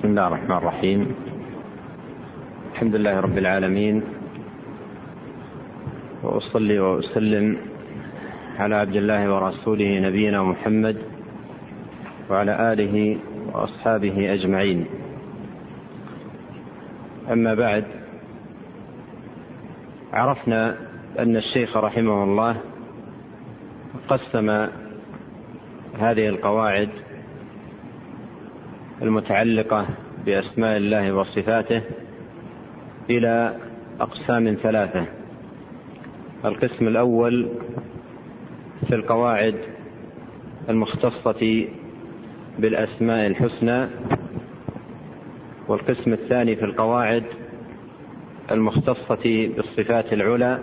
[0.00, 1.14] بسم الله الرحمن الرحيم.
[2.72, 4.02] الحمد لله رب العالمين.
[6.22, 7.56] وأصلي وأسلم
[8.58, 10.96] على عبد الله ورسوله نبينا محمد
[12.30, 13.18] وعلى آله
[13.52, 14.84] وأصحابه أجمعين.
[17.32, 17.84] أما بعد
[20.12, 20.76] عرفنا
[21.18, 22.56] أن الشيخ رحمه الله
[24.08, 24.48] قسم
[26.00, 26.88] هذه القواعد
[29.02, 29.86] المتعلقة
[30.26, 31.82] بأسماء الله وصفاته
[33.10, 33.56] إلى
[34.00, 35.06] أقسام ثلاثة.
[36.44, 37.48] القسم الأول
[38.88, 39.54] في القواعد
[40.68, 41.68] المختصة
[42.58, 43.88] بالأسماء الحسنى
[45.68, 47.24] والقسم الثاني في القواعد
[48.50, 50.58] المختصة بالصفات العلى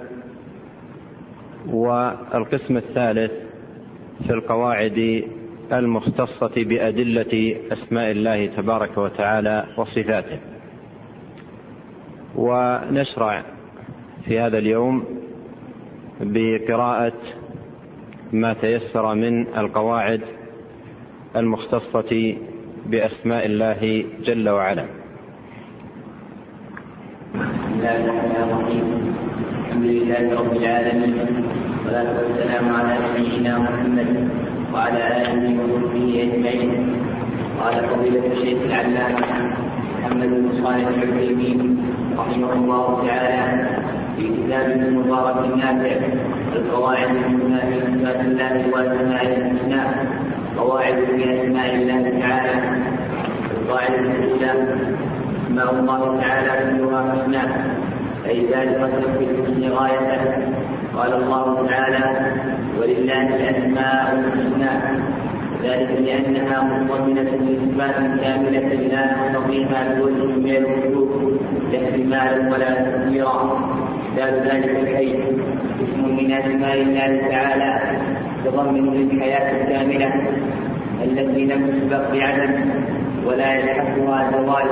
[1.67, 3.31] والقسم الثالث
[4.27, 5.23] في القواعد
[5.73, 10.39] المختصة بأدلة أسماء الله تبارك وتعالى وصفاته.
[12.35, 13.43] ونشرع
[14.25, 15.03] في هذا اليوم
[16.21, 17.13] بقراءة
[18.33, 20.21] ما تيسر من القواعد
[21.35, 22.37] المختصة
[22.85, 24.85] بأسماء الله جل وعلا.
[27.35, 29.15] بسم الله الرحمن الرحيم
[29.65, 31.13] الحمد لله رب العالمين
[31.85, 34.29] والصلاة والسلام على نبينا محمد
[34.77, 36.71] وعلى آله وصحبه أجمعين.
[37.61, 39.25] قال فضيلة الشيخ العلامة
[39.99, 41.59] محمد بن صالح العثيمين
[42.17, 43.67] رحمه الله تعالى
[44.17, 45.95] في كتابه المبارك النافع
[46.55, 49.81] القواعد المثنى في صفات الله وأسماء الحسنى
[50.57, 52.55] قواعد في أسماء الله تعالى.
[53.57, 54.51] القاعدة الأولى
[55.47, 57.43] أسماء الله تعالى كلها حسنى
[58.29, 60.66] أي في الحسن غايته
[60.97, 62.31] قال الله تعالى
[62.79, 64.73] ولله الأسماء الحسنى.
[65.63, 71.39] ذلك لأنها مضمنة لصفات كاملة لا نستطيعها بوجه من الوجوه
[71.71, 73.35] لا احتمالا ولا تفسيرا
[74.15, 75.13] مثال ذلك الحي.
[75.83, 77.71] اسم من أسماء الله تعالى.
[78.45, 80.11] تضمن للحياة الكاملة.
[81.03, 82.51] التي لم تسبق بعدم
[83.25, 84.69] ولا يلحقها زوال.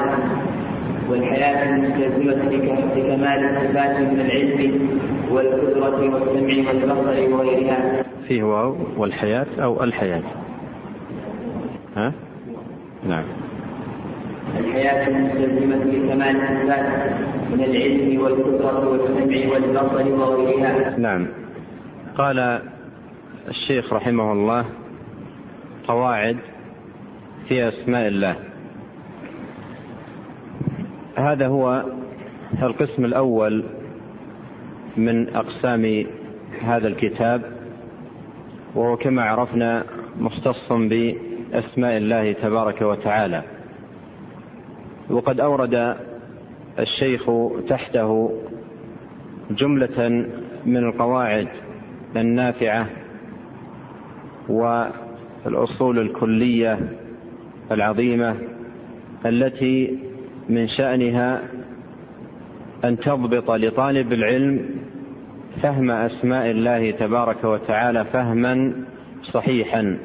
[1.09, 2.49] والحياة المستلزمة
[2.95, 4.89] لكمال الصفات من العلم.
[5.35, 8.03] والقدرة والسمع والبصر وغيرها.
[8.27, 10.23] فيه واو والحياة أو الحياة.
[11.95, 12.13] ها؟
[13.07, 13.23] نعم.
[14.59, 17.13] الحياة المستلزمة لكمال الصفات
[17.51, 20.97] من العلم والقدرة والسمع والبصر وغيرها.
[20.97, 21.27] نعم.
[22.17, 22.59] قال
[23.47, 24.65] الشيخ رحمه الله
[25.87, 26.37] قواعد
[27.47, 28.35] في أسماء الله.
[31.15, 31.83] هذا هو
[32.63, 33.63] القسم الأول
[34.97, 36.05] من أقسام
[36.61, 37.41] هذا الكتاب
[38.75, 39.83] وهو كما عرفنا
[40.19, 43.43] مختص بأسماء الله تبارك وتعالى.
[45.09, 45.95] وقد أورد
[46.79, 47.29] الشيخ
[47.67, 48.31] تحته
[49.51, 50.27] جملة
[50.65, 51.47] من القواعد
[52.15, 52.87] النافعة
[54.49, 56.79] والأصول الكلية
[57.71, 58.35] العظيمة
[59.25, 59.99] التي
[60.49, 61.41] من شأنها
[62.85, 64.69] أن تضبط لطالب العلم
[65.61, 68.73] فهم أسماء الله تبارك وتعالى فهما
[69.23, 69.97] صحيحا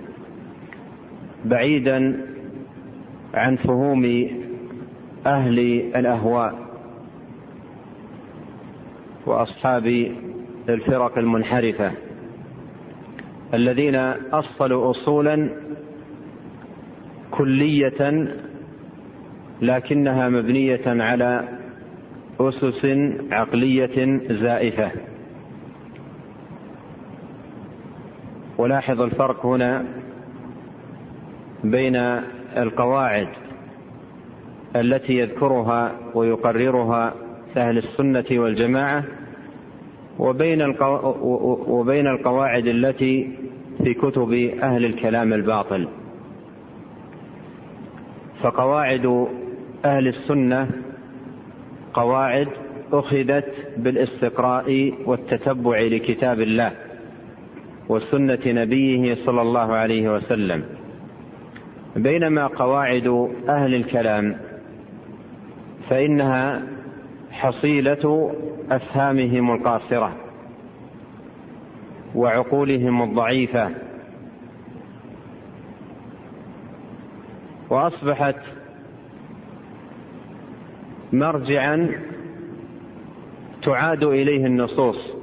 [1.44, 2.26] بعيدا
[3.34, 4.26] عن فهوم
[5.26, 5.58] أهل
[5.96, 6.54] الأهواء
[9.26, 10.12] وأصحاب
[10.68, 11.90] الفرق المنحرفة
[13.54, 13.94] الذين
[14.32, 15.50] أصلوا أصولا
[17.30, 18.28] كلية
[19.62, 21.48] لكنها مبنية على
[22.40, 22.84] أسس
[23.32, 24.90] عقلية زائفة.
[28.60, 29.84] ولاحظ الفرق هنا
[31.64, 31.96] بين
[32.56, 33.28] القواعد
[34.76, 37.14] التي يذكرها ويقررها
[37.56, 39.04] أهل السنة والجماعة
[40.18, 40.74] وبين
[41.68, 43.38] وبين القواعد التي
[43.84, 44.32] في كتب
[44.62, 45.88] أهل الكلام الباطل.
[48.42, 49.26] فقواعد
[49.84, 50.68] أهل السنة
[51.94, 52.48] قواعد
[52.92, 56.89] أخذت بالاستقراء والتتبع لكتاب الله.
[57.90, 60.64] وسنة نبيه صلى الله عليه وسلم.
[61.96, 64.36] بينما قواعد أهل الكلام
[65.88, 66.62] فإنها
[67.30, 68.34] حصيلة
[68.70, 70.16] أفهامهم القاصرة
[72.14, 73.70] وعقولهم الضعيفة.
[77.70, 78.36] وأصبحت
[81.12, 81.90] مرجعا
[83.62, 85.19] تعاد إليه النصوص.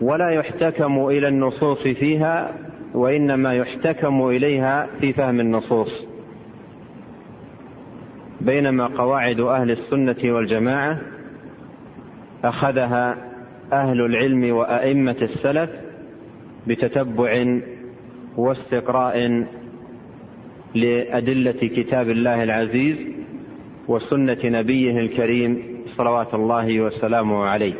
[0.00, 2.54] ولا يحتكم إلى النصوص فيها
[2.94, 5.90] وإنما يحتكم إليها في فهم النصوص
[8.40, 10.98] بينما قواعد أهل السنة والجماعة
[12.44, 13.16] أخذها
[13.72, 15.70] أهل العلم وأئمة السلف
[16.66, 17.58] بتتبع
[18.36, 19.46] واستقراء
[20.74, 22.96] لأدلة كتاب الله العزيز
[23.88, 25.62] وسنة نبيه الكريم
[25.96, 27.74] صلوات الله وسلامه عليه.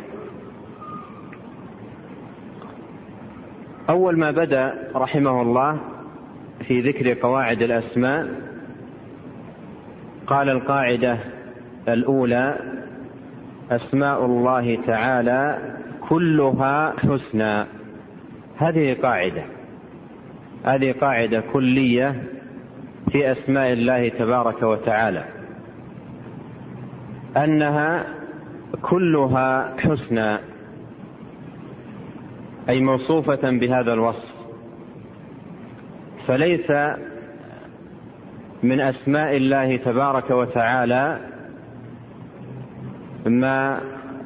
[3.89, 5.79] أول ما بدأ رحمه الله
[6.67, 8.27] في ذكر قواعد الأسماء
[10.27, 11.17] قال القاعدة
[11.87, 12.57] الأولى
[13.71, 15.59] أسماء الله تعالى
[16.09, 17.65] كلها حسنى.
[18.57, 19.43] هذه قاعدة.
[20.63, 22.23] هذه قاعدة كلية
[23.11, 25.23] في أسماء الله تبارك وتعالى.
[27.37, 28.05] أنها
[28.81, 30.37] كلها حسنى.
[32.69, 34.33] أي موصوفة بهذا الوصف.
[36.27, 36.71] فليس
[38.63, 41.19] من أسماء الله تبارك وتعالى
[43.25, 43.81] ما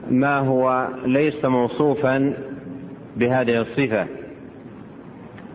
[0.09, 2.33] ما هو ليس موصوفا
[3.17, 4.07] بهذه الصفة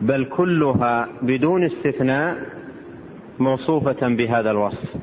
[0.00, 2.36] بل كلها بدون استثناء
[3.38, 4.94] موصوفة بهذا الوصف.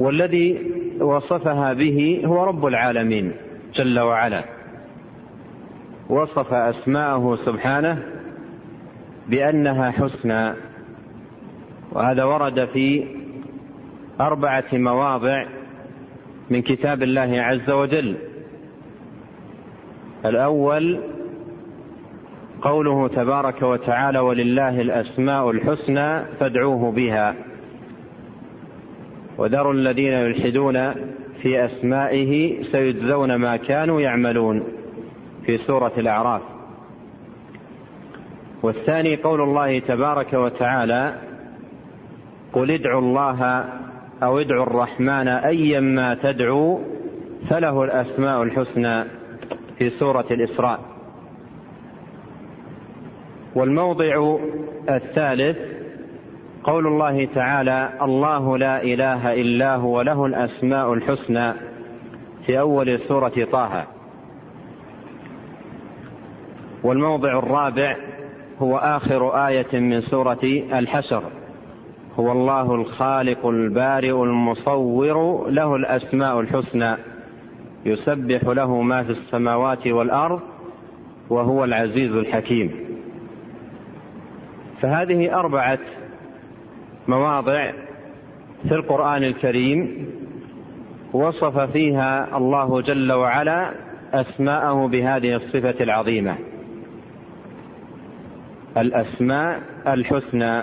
[0.00, 3.32] والذي وصفها به هو رب العالمين.
[3.78, 4.44] جل وعلا.
[6.08, 8.02] وصف أسماءه سبحانه
[9.28, 10.52] بأنها حسنى.
[11.92, 13.06] وهذا ورد في
[14.20, 15.46] أربعة مواضع
[16.50, 18.16] من كتاب الله عز وجل.
[20.24, 21.00] الأول
[22.62, 27.34] قوله تبارك وتعالى ولله الأسماء الحسنى فادعوه بها.
[29.38, 30.94] وذروا الذين يلحدون
[31.42, 34.64] في أسمائه سيجزون ما كانوا يعملون
[35.46, 36.42] في سورة الأعراف.
[38.62, 41.14] والثاني قول الله تبارك وتعالى
[42.52, 43.64] قل ادعوا الله
[44.22, 46.78] أو ادعوا الرحمن أيا ما تدعوا
[47.50, 49.04] فله الأسماء الحسنى
[49.78, 50.80] في سورة الإسراء.
[53.54, 54.38] والموضع
[54.90, 55.58] الثالث
[56.68, 61.52] قول الله تعالى الله لا إله إلا هو له الأسماء الحسنى
[62.46, 63.84] في أول سورة طه.
[66.82, 67.96] والموضع الرابع
[68.58, 71.22] هو آخر آية من سورة الحشر
[72.18, 76.96] هو الله الخالق البارئ المصور له الأسماء الحسنى
[77.84, 80.40] يسبح له ما في السماوات والأرض
[81.30, 82.70] وهو العزيز الحكيم.
[84.80, 85.78] فهذه أربعة
[87.08, 87.70] مواضع
[88.68, 90.06] في القرآن الكريم
[91.12, 93.70] وصف فيها الله جل وعلا
[94.12, 96.36] أسماءه بهذه الصفة العظيمة.
[98.76, 100.62] الأسماء الحسنى.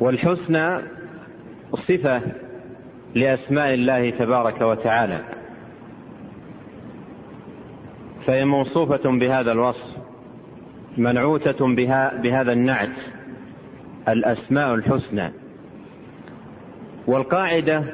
[0.00, 0.82] والحسنى
[1.88, 2.22] صفة
[3.14, 5.20] لأسماء الله تبارك وتعالى.
[8.26, 9.96] فهي موصوفة بهذا الوصف
[10.96, 13.19] منعوتة بها بهذا النعت.
[14.08, 15.32] الأسماء الحسنى.
[17.06, 17.84] والقاعدة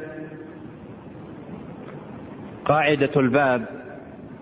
[2.65, 3.67] قاعدة الباب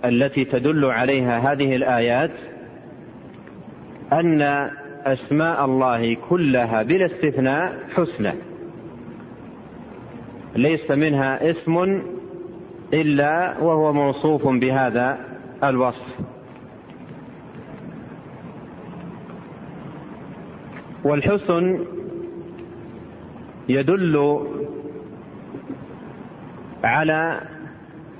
[0.05, 2.31] التي تدل عليها هذه الآيات
[4.12, 4.43] أن
[5.05, 8.32] أسماء الله كلها بلا استثناء حسنى.
[10.56, 12.03] ليس منها اسم
[12.94, 15.19] إلا وهو موصوف بهذا
[15.65, 16.33] الوصف.
[21.05, 21.84] والحسن
[23.69, 24.46] يدل
[26.84, 27.41] على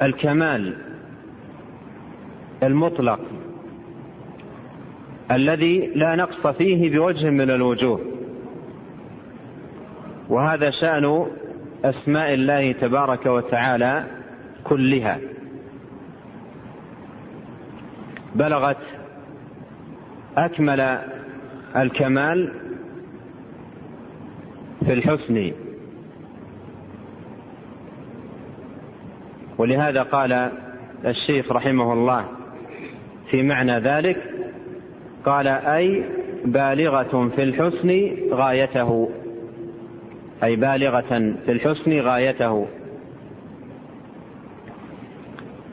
[0.03, 0.77] الكمال
[2.63, 3.21] المطلق
[5.31, 8.01] الذي لا نقص فيه بوجه من الوجوه
[10.29, 11.27] وهذا شأن
[11.85, 14.05] أسماء الله تبارك وتعالى
[14.65, 15.21] كلها.
[18.35, 18.77] بلغت
[20.37, 20.99] أكمل
[21.77, 22.64] الكمال
[24.87, 25.53] في الحسن.
[29.59, 30.51] ولهذا قال
[31.07, 32.25] الشيخ رحمه الله
[33.31, 34.17] في معنى ذلك
[35.25, 36.05] قال أي
[36.45, 39.11] بالغة في الحسن غايته.
[40.45, 42.67] أي بالغة في الحسن غايته.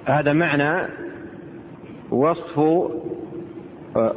[0.06, 0.88] هذا معنى
[2.12, 2.58] وصف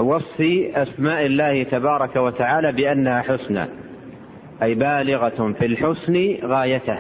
[0.01, 0.41] وصف
[0.75, 3.84] أسماء الله تبارك وتعالى بأنها حسنى.
[4.63, 6.99] أي بالغة في الحسن غايته.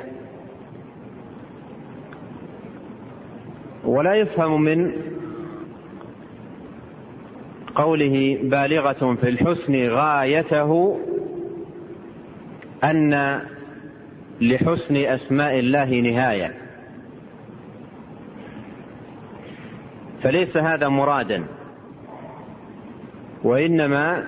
[3.84, 4.92] ولا يفهم من
[7.74, 11.00] قوله بالغة في الحسن غايته
[12.84, 13.40] أن
[14.40, 16.54] لحسن أسماء الله نهاية.
[20.22, 21.44] فليس هذا مرادا
[23.42, 24.24] وإنما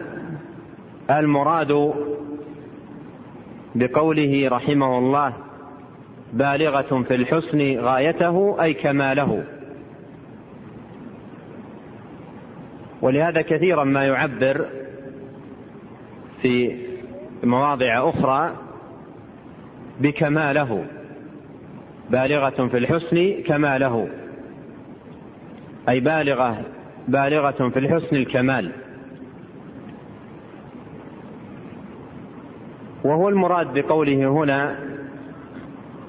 [1.11, 1.93] المراد
[3.79, 5.33] بقوله رحمه الله
[6.33, 9.45] بالغة في الحسن غايته أي كماله.
[13.03, 14.67] ولهذا كثيرا ما يعبر
[16.43, 16.77] في
[17.45, 18.57] مواضع أخرى
[20.01, 20.87] بكماله
[22.11, 24.09] بالغة في الحسن كماله.
[25.89, 26.63] أي بالغة
[27.09, 28.86] بالغة في الحسن الكمال.
[33.07, 34.79] وهو المراد بقوله هنا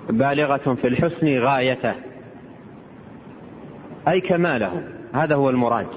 [0.10, 1.94] بالغة في الحسن غايته.
[4.08, 4.84] أي كماله.
[5.14, 5.88] هذا هو المراد.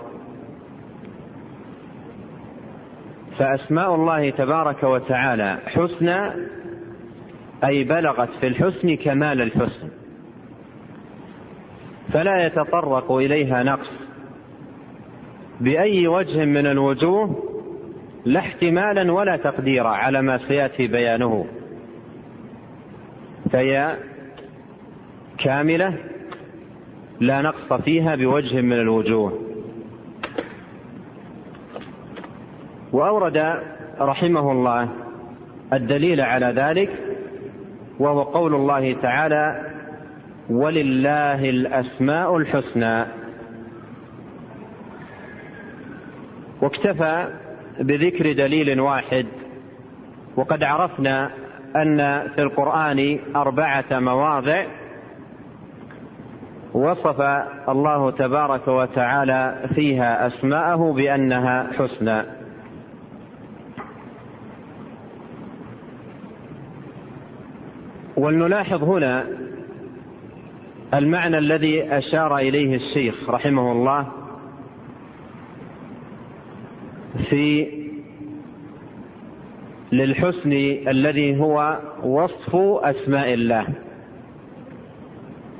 [3.39, 6.49] فأسماء الله تبارك وتعالى حسنى
[7.65, 9.89] أي بلغت في الحسن كمال الحسن.
[12.13, 13.91] فلا يتطرق إليها نقص.
[15.61, 17.50] بأي وجه من الوجوه
[18.25, 21.47] لا احتمالا ولا تقديرا على ما سيأتي بيانه.
[23.53, 23.97] فهي
[25.39, 25.95] كاملة
[27.21, 29.39] لا نقص فيها بوجه من الوجوه.
[32.93, 33.61] وأورد
[34.01, 34.89] رحمه الله
[35.73, 36.91] الدليل على ذلك
[37.99, 39.71] وهو قول الله تعالى
[40.51, 43.05] ولله الأسماء الحسنى
[46.63, 47.29] واكتفى
[47.81, 49.27] بذكر دليل واحد
[50.37, 51.31] وقد عرفنا
[51.77, 51.99] أن
[52.35, 54.65] في القرآن أربعة مواضع
[56.73, 57.21] وصف
[57.69, 62.23] الله تبارك وتعالى فيها أسماءه بأنها حسنى.
[68.17, 69.27] ولنلاحظ هنا
[70.95, 74.20] المعنى الذي أشار إليه الشيخ رحمه الله
[77.31, 77.67] في
[79.93, 80.53] للحسن
[80.89, 83.67] الذي هو وصف أسماء الله.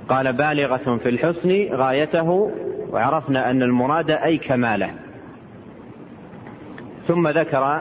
[0.09, 2.53] قال بالغة في الحسن غايته
[2.91, 4.95] وعرفنا أن المراد أي كماله.
[7.09, 7.81] ثم ذكر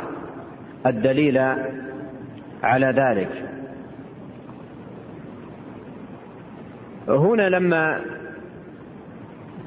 [0.86, 1.38] الدليل
[2.64, 3.50] على ذلك.
[7.08, 8.02] هنا لما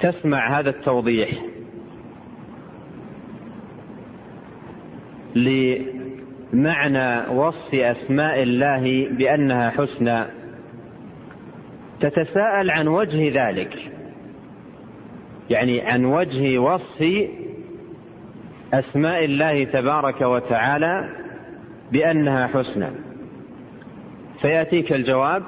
[0.00, 1.51] تسمع هذا التوضيح
[5.34, 10.24] لمعنى وصف أسماء الله بأنها حسنى.
[12.00, 13.92] تتساءل عن وجه ذلك.
[15.50, 17.28] يعني عن وجه وصف
[18.74, 21.08] أسماء الله تبارك وتعالى
[21.92, 22.88] بأنها حسنى.
[24.40, 25.42] فيأتيك الجواب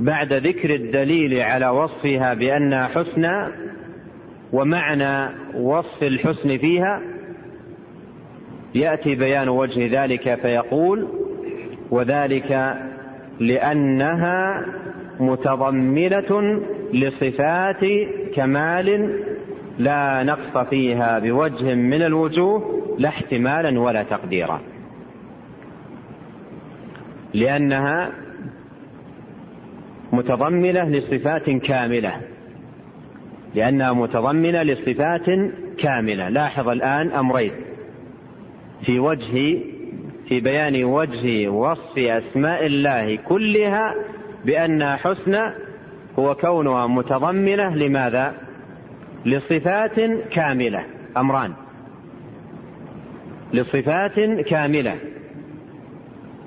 [0.00, 3.52] بعد ذكر الدليل على وصفها بأنها حسنى
[4.52, 7.00] ومعنى وصف الحسن فيها
[8.74, 11.08] يأتي بيان وجه ذلك فيقول
[11.90, 12.76] وذلك
[13.40, 14.66] لأنها
[15.20, 16.60] متضمنة
[16.92, 17.84] لصفات
[18.34, 19.20] كمال
[19.78, 24.60] لا نقص فيها بوجه من الوجوه لا احتمالا ولا تقديرا.
[27.34, 28.10] لأنها
[30.12, 32.20] متضمنة لصفات كاملة.
[33.54, 35.26] لأنها متضمنة لصفات
[35.78, 36.28] كاملة.
[36.28, 37.52] لاحظ الآن أمرين.
[38.86, 39.60] في وجه
[40.28, 43.94] في بيان وجه وصف أسماء الله كلها
[44.44, 45.54] بأنها حسنى
[46.18, 48.34] هو كونها متضمنة لماذا؟
[49.26, 50.84] لصفات كاملة
[51.16, 51.52] أمران
[53.52, 54.96] لصفات كاملة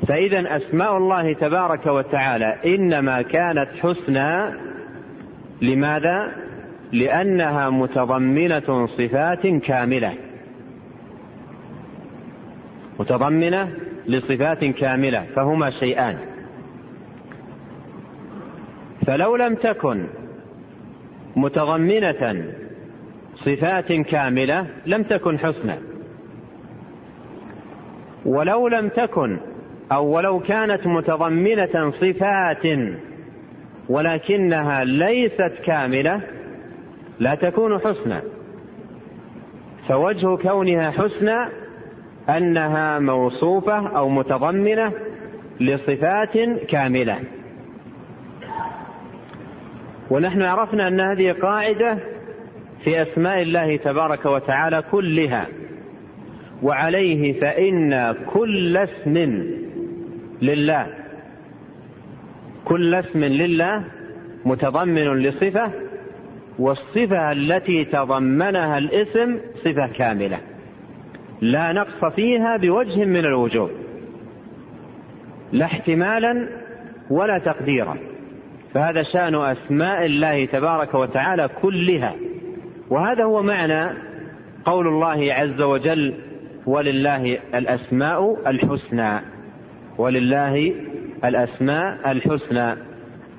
[0.07, 4.57] فإذا أسماء الله تبارك وتعالى إنما كانت حسنى
[5.61, 6.31] لماذا؟
[6.91, 10.13] لأنها متضمنة صفات كاملة
[13.03, 13.69] متضمنة
[14.07, 16.17] لصفات كاملة فهما شيئان.
[19.07, 20.07] فلو لم تكن
[21.35, 22.45] متضمنة
[23.35, 25.75] صفات كاملة لم تكن حسنى
[28.25, 29.37] ولو لم تكن
[29.91, 32.65] أو ولو كانت متضمنة صفات
[33.89, 36.21] ولكنها ليست كاملة
[37.19, 38.21] لا تكون حسنى
[39.87, 41.62] فوجه كونها حسنى
[42.29, 44.91] أنها موصوفة أو متضمنة
[45.59, 46.37] لصفات
[46.67, 47.19] كاملة.
[50.09, 51.97] ونحن عرفنا أن هذه قاعدة
[52.83, 55.47] في أسماء الله تبارك وتعالى كلها.
[56.63, 59.43] وعليه فإن كل اسم
[60.41, 60.87] لله
[62.65, 63.83] كل اسم لله
[64.45, 65.71] متضمن لصفة
[66.59, 70.39] والصفة التي تضمنها الاسم صفة كاملة.
[71.43, 73.69] لا نقص فيها بوجه من الوجوه.
[75.51, 76.49] لا احتمالا
[77.09, 77.97] ولا تقديرا.
[78.73, 82.15] فهذا شأن أسماء الله تبارك وتعالى كلها.
[82.89, 83.97] وهذا هو معنى
[84.65, 86.13] قول الله عز وجل
[86.65, 89.19] ولله الأسماء الحسنى
[89.97, 90.75] ولله
[91.25, 92.75] الأسماء الحسنى.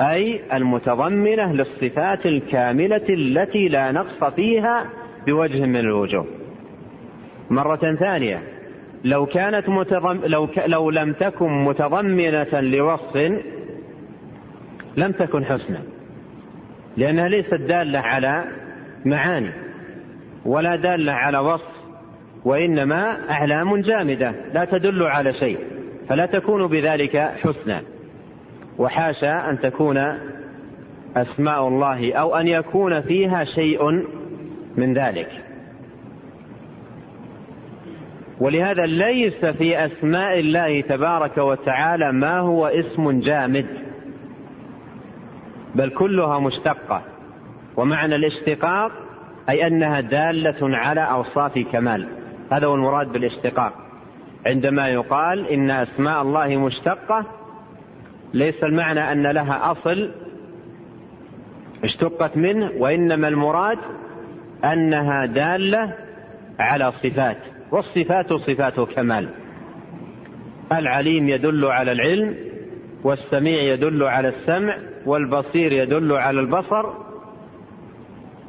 [0.01, 4.87] أي المتضمنة للصفات الكاملة التي لا نقص فيها
[5.27, 6.44] بوجه من الوجوه.
[7.51, 8.43] مرة ثانية.
[9.05, 10.63] لو كانت متضم لو ك...
[10.67, 13.17] لو لم تكن متضمنة لوصف
[14.97, 15.79] لم تكن حسنى
[16.97, 18.45] لأنها ليست دالة على
[19.05, 19.51] معاني
[20.45, 21.75] ولا دالة على وصف
[22.45, 25.59] وإنما أعلام جامدة لا تدل على شيء.
[26.09, 27.81] فلا تكون بذلك حسنى
[28.79, 29.99] وحاشا أن تكون
[31.17, 34.07] أسماء الله أو أن يكون فيها شيء
[34.77, 35.44] من ذلك.
[38.41, 43.67] ولهذا ليس في أسماء الله تبارك وتعالى ما هو اسم جامد
[45.75, 47.03] بل كلها مشتقة
[47.77, 48.93] ومعنى الاشتقاق
[49.49, 52.09] أي أنها دالة على أوصاف كمال
[52.53, 53.73] هذا هو المراد بالاشتقاق.
[54.47, 57.27] عندما يقال إن أسماء الله مشتقة
[58.35, 60.11] ليس المعنى أن لها أصل
[61.85, 63.79] اشتقت منه وإنما المراد
[64.65, 65.95] أنها دالة
[66.59, 67.39] على صفات.
[67.75, 69.29] والصفات صفات كمال.
[70.73, 72.35] العليم يدل على العلم
[73.05, 74.77] والسميع يدل على السمع
[75.07, 76.87] والبصير يدل على البصر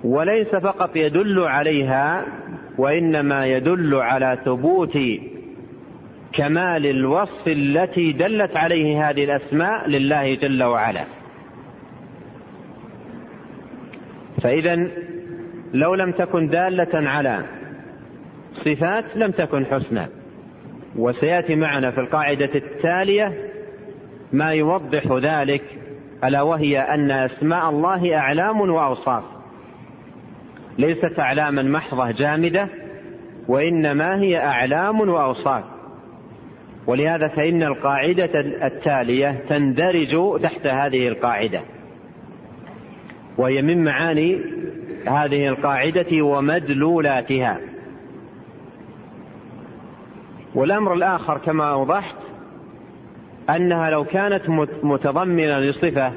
[0.03, 2.25] وليس فقط يدل عليها
[2.77, 4.97] وإنما يدل على ثبوت
[6.33, 11.05] كمال الوصف التي دلت عليه هذه الأسماء لله جل وعلا.
[14.41, 14.87] فاذا
[15.73, 17.45] لو لم تكن دالة على
[18.65, 20.07] صفات لم تكن حسنى.
[20.95, 23.33] وسيأتي معنا في القاعدة التالية
[24.33, 25.63] ما يوضح ذلك
[26.23, 29.23] ألا وهي أن أسماء الله أعلام وأوصاف.
[30.77, 32.67] ليست أعلاما محضة جامدة
[33.47, 35.63] وإنما هي أعلام وأوصاف.
[36.87, 41.61] ولهذا فإن القاعدة التالية تندرج تحت هذه القاعدة.
[43.37, 44.41] وهي من معاني
[45.07, 47.57] هذه القاعدة ومدلولاتها.
[50.55, 52.15] والأمر الآخر كما أوضحت
[53.49, 54.49] أنها لو كانت
[54.83, 56.11] متضمنة لصفة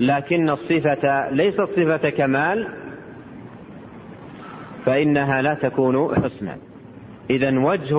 [0.00, 2.68] لكن الصفة ليست صفة كمال
[4.86, 6.56] فإنها لا تكون حسنا.
[7.30, 7.96] اذا وجه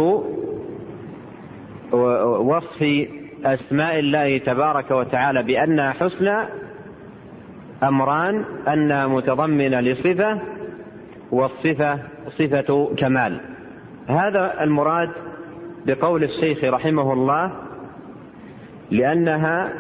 [2.40, 3.08] وصف
[3.46, 6.38] أسماء الله تبارك وتعالى بأنها حسنى
[7.84, 10.42] أمران أنها متضمنة لصفة
[11.32, 12.00] والصفة
[12.40, 13.42] صفة كمال.
[14.08, 15.10] هذا المراد
[15.86, 17.52] بقول الشيخ رحمه الله
[18.92, 19.74] لأنها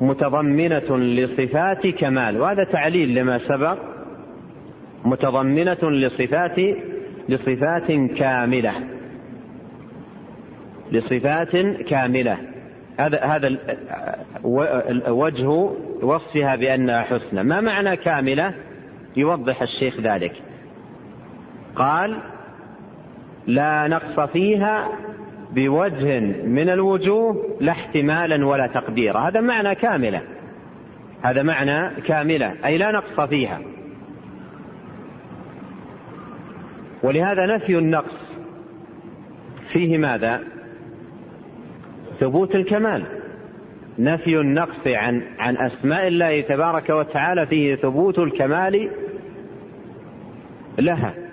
[0.00, 3.78] متضمنة لصفات كمال وهذا تعليل لما سبق
[5.04, 6.60] متضمنة لصفات
[7.28, 8.74] لصفات كاملة
[10.92, 11.56] لصفات
[11.88, 12.38] كاملة.
[13.00, 13.58] هذا هذا
[15.08, 15.48] وجه
[16.02, 18.54] وصفها بأنها حسنى ما معنى كاملة؟
[19.16, 20.42] يوضح الشيخ ذلك.
[21.76, 22.20] قال
[23.46, 24.88] لا نقص فيها
[25.52, 29.18] بوجه من الوجوه لا احتمالا ولا تقديرا.
[29.18, 30.22] هذا معنى كاملة.
[31.22, 33.60] هذا معنى كاملة أي لا نقص فيها.
[37.02, 38.16] ولهذا نفي النقص
[39.72, 40.40] فيه ماذا؟
[42.20, 43.04] ثبوت الكمال.
[43.98, 48.90] نفي النقص عن عن أسماء الله تبارك وتعالى فيه ثبوت الكمال
[50.78, 51.23] لها.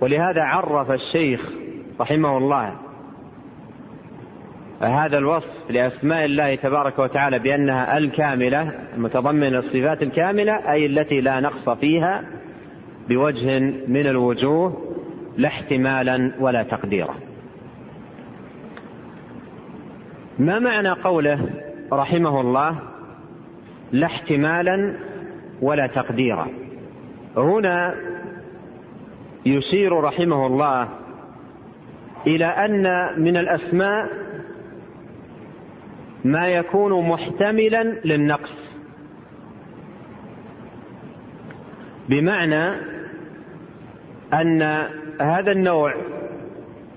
[0.00, 1.52] ولهذا عرف الشيخ
[2.00, 2.74] رحمه الله
[4.80, 11.68] هذا الوصف لأسماء الله تبارك وتعالى بأنها الكاملة المتضمنة الصفات الكاملة أي التي لا نقص
[11.68, 12.24] فيها
[13.08, 14.94] بوجه من الوجوه
[15.36, 17.14] لا احتمالا ولا تقديرا.
[20.38, 21.50] ما معنى قوله
[21.92, 22.78] رحمه الله
[23.92, 24.96] لا احتمالا
[25.62, 26.46] ولا تقديرا؟
[27.36, 27.94] هنا
[29.46, 30.88] يشير رحمه الله
[32.26, 32.84] إلى أن
[33.22, 34.08] من الأسماء
[36.24, 38.54] ما يكون محتملا للنقص.
[42.08, 42.64] بمعنى
[44.32, 44.62] أن
[45.20, 45.94] هذا النوع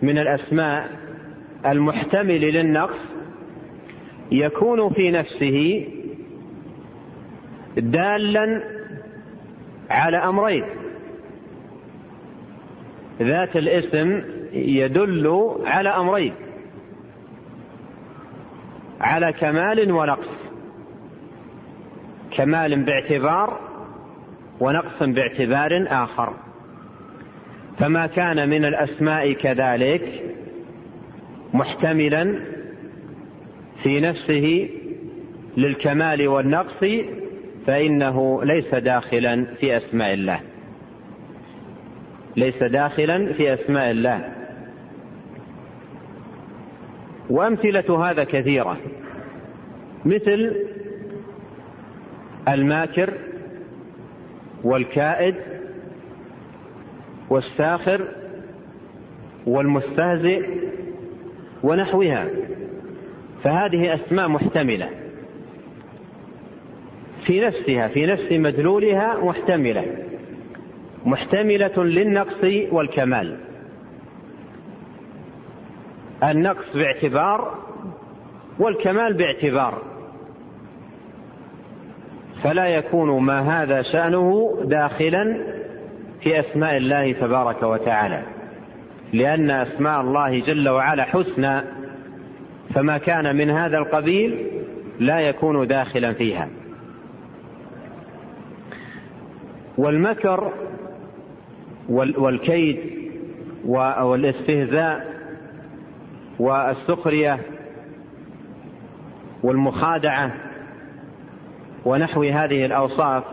[0.01, 0.89] من الأسماء
[1.65, 2.99] المحتمل للنقص
[4.32, 5.88] يكون في نفسه
[7.77, 8.63] دالا
[9.89, 10.83] على أمرين.
[13.21, 14.23] ذات الاسم
[14.54, 16.34] يدل على أمرين.
[19.02, 20.30] على كمال ونقص.
[22.38, 23.60] كمال باعتبار
[24.60, 26.34] ونقص باعتبار آخر.
[27.80, 30.23] فما كان من الأسماء كذلك
[31.54, 32.39] محتملا
[33.84, 34.69] في نفسه
[35.58, 36.86] للكمال والنقص
[37.67, 40.52] فإنه ليس داخلا في أسماء الله.
[42.38, 44.34] ليس داخلا في أسماء الله.
[47.30, 48.78] وأمثلة هذا كثيرة.
[50.06, 50.56] مثل
[52.48, 53.13] الماكر
[54.63, 55.36] والكائد
[57.30, 58.08] والساخر
[59.48, 60.46] والمستهزئ
[61.63, 62.28] ونحوها.
[63.43, 64.89] فهذه أسماء محتملة.
[67.26, 70.12] في نفسها في نفس مدلولها محتملة.
[71.05, 73.37] محتملة للنقص والكمال.
[76.23, 77.59] النقص باعتبار
[78.59, 79.81] والكمال باعتبار.
[82.43, 85.37] فلا يكون ما هذا شأنه داخلا
[86.21, 88.23] في أسماء الله تبارك وتعالى.
[89.13, 91.61] لأن أسماء الله جل وعلا حسنى
[92.73, 94.47] فما كان من هذا القبيل
[94.99, 96.49] لا يكون داخلا فيها.
[99.77, 100.53] والمكر
[101.89, 102.78] والكيد
[103.65, 105.13] والاستهزاء
[106.39, 107.39] والسخرية
[109.43, 110.32] والمخادعة
[111.86, 113.24] ونحو هذه الأوصاف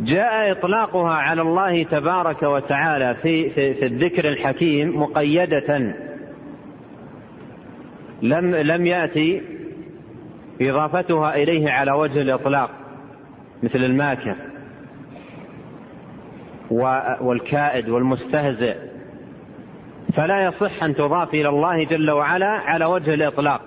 [0.00, 5.94] جاء إطلاقها على الله تبارك وتعالى في, في, في الذكر الحكيم مقيدة.
[8.22, 9.42] لم لم يأتي
[10.60, 12.70] إضافتها إليه على وجه الإطلاق
[13.62, 14.34] مثل الماكر.
[16.70, 18.76] والكائد والمستهزئ.
[20.14, 23.60] فلا يصح أن تضاف إلى الله جل وعلا على وجه الإطلاق.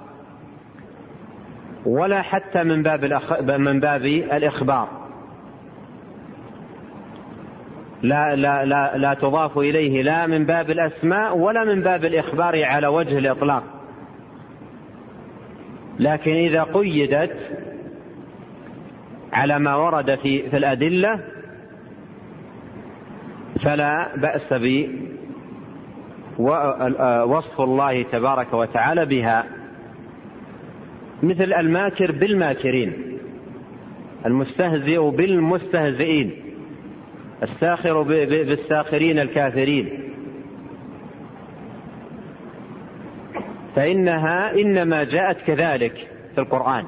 [1.86, 3.22] ولا حتى من باب
[3.60, 4.88] من باب الإخبار.
[8.02, 12.88] لا لا لا لا تضاف إليه لا من باب الأسماء ولا من باب الإخبار على
[12.88, 13.64] وجه الإطلاق.
[16.00, 17.38] لكن إذا قيدت
[19.34, 21.20] على ما ورد في في الأدلة
[23.64, 24.88] فلا بأس ب
[27.30, 29.46] وصف الله تبارك وتعالى بها
[31.24, 33.18] مثل الماكر بالماكرين
[34.26, 36.32] المستهزئ بالمستهزئين
[37.44, 39.90] الساخر بالساخرين الكافرين.
[43.76, 46.86] فإنها إنما جاءت كذلك في القرآن.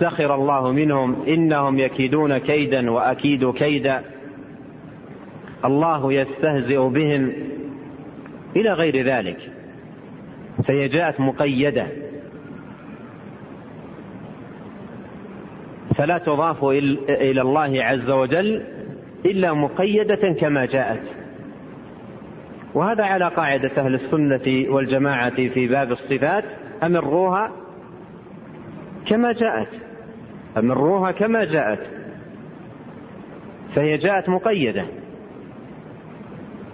[0.00, 4.02] سخر الله منهم إنهم يكيدون كيدا وأكيد كيدا.
[5.64, 7.32] الله يستهزئ بهم
[8.56, 9.52] إلى غير ذلك.
[10.64, 11.86] فهي جاءت مقيدة.
[15.96, 16.64] فلا تضاف
[17.08, 18.62] إلى الله عز وجل
[19.26, 21.02] إلا مقيدة كما جاءت.
[22.74, 26.44] وهذا على قاعدة أهل السنة والجماعة في باب الصفات.
[26.82, 27.52] أمروها
[29.06, 29.68] كما جاءت.
[30.58, 31.86] أمروها كما جاءت.
[33.74, 34.84] فهي جاءت مقيدة.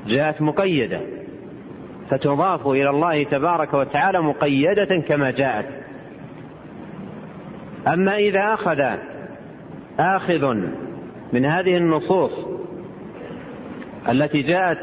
[0.06, 1.00] جاءت مقيدة.
[2.10, 5.66] فتضاف إلى الله تبارك وتعالى مقيدة كما جاءت.
[7.86, 8.84] أما إذا أخذ
[9.98, 10.54] آخذ
[11.32, 12.32] من هذه النصوص
[14.08, 14.78] التي جاءت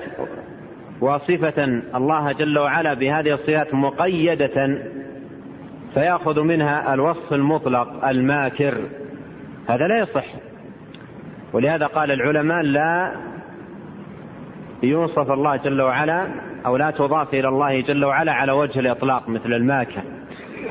[1.01, 4.77] واصفة الله جل وعلا بهذه الصفات مقيدة
[5.95, 8.77] فيأخذ منها الوصف المطلق الماكر.
[9.67, 10.25] هذا لا يصح.
[11.53, 13.11] ولهذا قال العلماء لا
[14.83, 16.27] يوصف الله جل وعلا
[16.65, 20.01] أو لا تضاف إلى الله جل وعلا على وجه الإطلاق مثل الماكر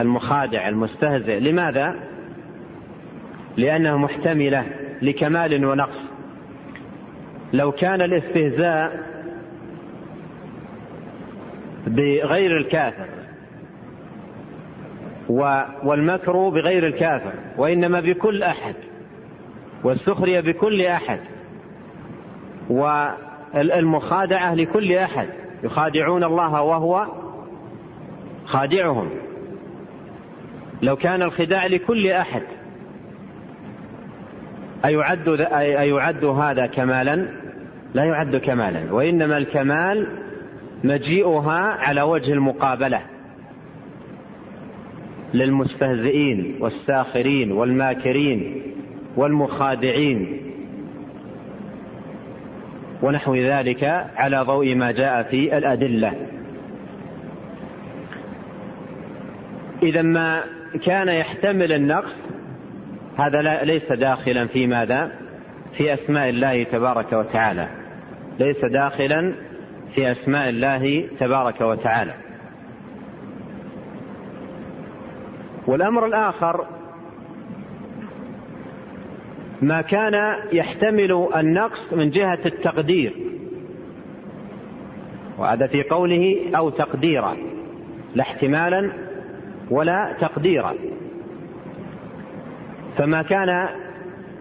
[0.00, 1.40] المخادع المستهزئ.
[1.40, 1.94] لماذا؟
[3.56, 4.64] لأنها محتملة
[5.02, 6.00] لكمال ونقص.
[7.52, 9.00] لو كان الاستهزاء
[11.86, 13.13] بغير الكافر
[15.28, 18.74] والمكر بغير الكافر وإنما بكل أحد
[19.84, 21.20] والسخرية بكل أحد
[23.54, 25.28] والمخادعة لكل أحد
[25.62, 27.06] يخادعون الله وهو
[28.44, 29.10] خادعهم.
[30.82, 32.42] لو كان الخداع لكل أحد
[34.84, 37.26] أيعد, أيعد هذا كمالا؟
[37.94, 40.06] لا يعد كمالا وإنما الكمال
[40.84, 43.00] مجيئها على وجه المقابلة.
[45.34, 48.62] للمستهزئين والساخرين والماكرين
[49.16, 50.40] والمخادعين.
[53.02, 53.84] ونحو ذلك
[54.16, 56.12] على ضوء ما جاء في الأدلة.
[59.82, 60.40] إذا ما
[60.84, 62.14] كان يحتمل النقص
[63.16, 65.12] هذا ليس داخلا في ماذا؟
[65.76, 67.68] في أسماء الله تبارك وتعالى.
[68.40, 69.32] ليس داخلا
[69.94, 72.23] في أسماء الله تبارك وتعالى.
[75.66, 76.66] والأمر الآخر
[79.62, 83.12] ما كان يحتمل النقص من جهة التقدير
[85.38, 87.36] وهذا في قوله أو تقديرا
[88.14, 88.92] لا احتمالا
[89.70, 90.74] ولا تقديرا.
[92.96, 93.68] فما كان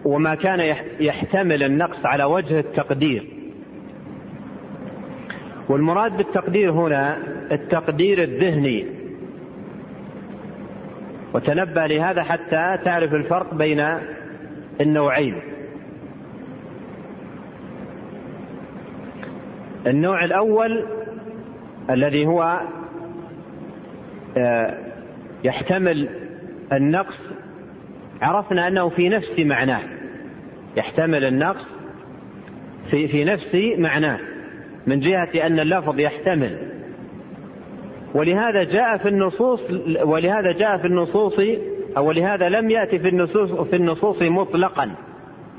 [0.04, 3.28] وما كان يحتمل النقص على وجه التقدير.
[5.68, 7.16] والمراد بالتقدير هنا
[7.52, 8.86] التقدير الذهني.
[11.34, 13.84] وتنبه لهذا حتى تعرف الفرق بين
[14.80, 15.34] النوعين.
[19.86, 20.86] النوع الأول
[21.90, 22.60] الذي هو
[24.36, 24.78] آه،
[25.44, 26.08] يحتمل
[26.72, 27.18] النقص
[28.22, 29.82] عرفنا أنه في نفس معناه.
[30.76, 31.64] يحتمل النقص
[32.90, 34.18] في في نفس معناه
[34.86, 36.73] من جهة أن اللفظ يحتمل.
[38.14, 39.60] ولهذا جاء في النصوص
[40.02, 41.34] ولهذا جاء في النصوص
[41.96, 44.94] أو ولهذا لم يأتي في النصوص في النصوص مطلقا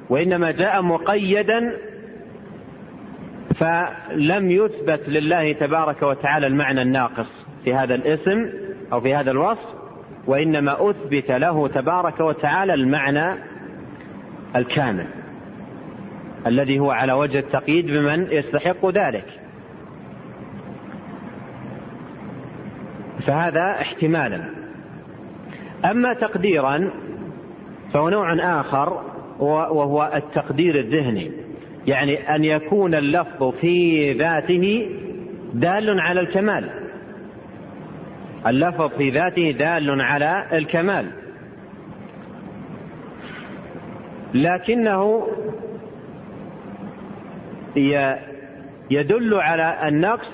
[0.10, 1.78] وإنما جاء مقيدا
[3.56, 7.28] فلم يثبت لله تبارك وتعالى المعنى الناقص
[7.64, 8.50] في هذا الاسم
[8.94, 9.76] أو في هذا الوصف
[10.28, 13.40] وإنما أثبت له تبارك وتعالى المعنى
[14.56, 15.08] الكامل
[16.48, 19.26] الذي هو على وجه التقييد بمن يستحق ذلك.
[23.26, 24.50] فهذا احتمالا.
[25.86, 26.90] أما تقديرا
[27.94, 29.02] فهو نوع آخر
[29.40, 31.32] وهو التقدير الذهني.
[31.88, 34.90] يعني أن يكون اللفظ في ذاته
[35.54, 36.70] دال على الكمال.
[38.48, 41.12] اللفظ في ذاته دال على الكمال.
[44.34, 45.28] لكنه
[48.92, 50.28] يدل على النقص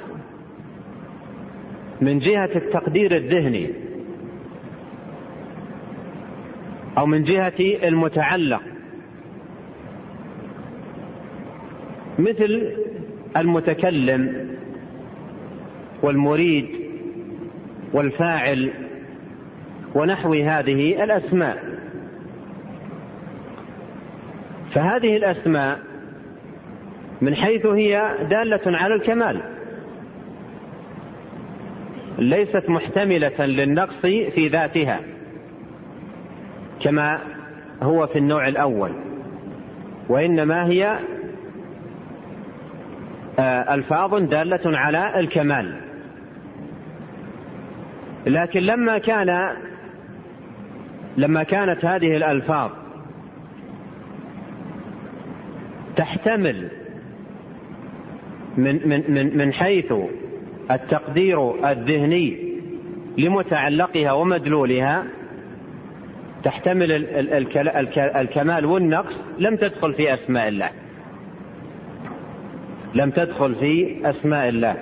[2.01, 3.69] من جهة التقدير الذهني
[6.97, 8.61] أو من جهة المتعلق.
[12.19, 12.75] مثل
[13.37, 14.47] المتكلم
[16.03, 16.69] والمريد
[17.93, 18.71] والفاعل
[19.95, 21.63] ونحو هذه الأسماء.
[24.73, 25.79] فهذه الأسماء
[27.21, 29.50] من حيث هي دالة على الكمال.
[32.21, 34.99] ليست محتملة للنقص في ذاتها
[36.81, 37.19] كما
[37.81, 38.91] هو في النوع الأول
[40.09, 40.99] وإنما هي
[43.39, 45.81] آه، ألفاظ دالة على الكمال.
[48.27, 49.55] لكن لما كان
[51.17, 52.71] لما كانت هذه الألفاظ
[55.95, 56.69] تحتمل
[58.57, 59.93] من من من من حيث
[60.71, 62.51] التقدير الذهني
[63.17, 65.03] لمتعلقها ومدلولها
[66.43, 66.91] تحتمل
[67.97, 70.69] الكمال والنقص لم تدخل في أسماء الله.
[72.95, 74.75] لم تدخل في أسماء الله.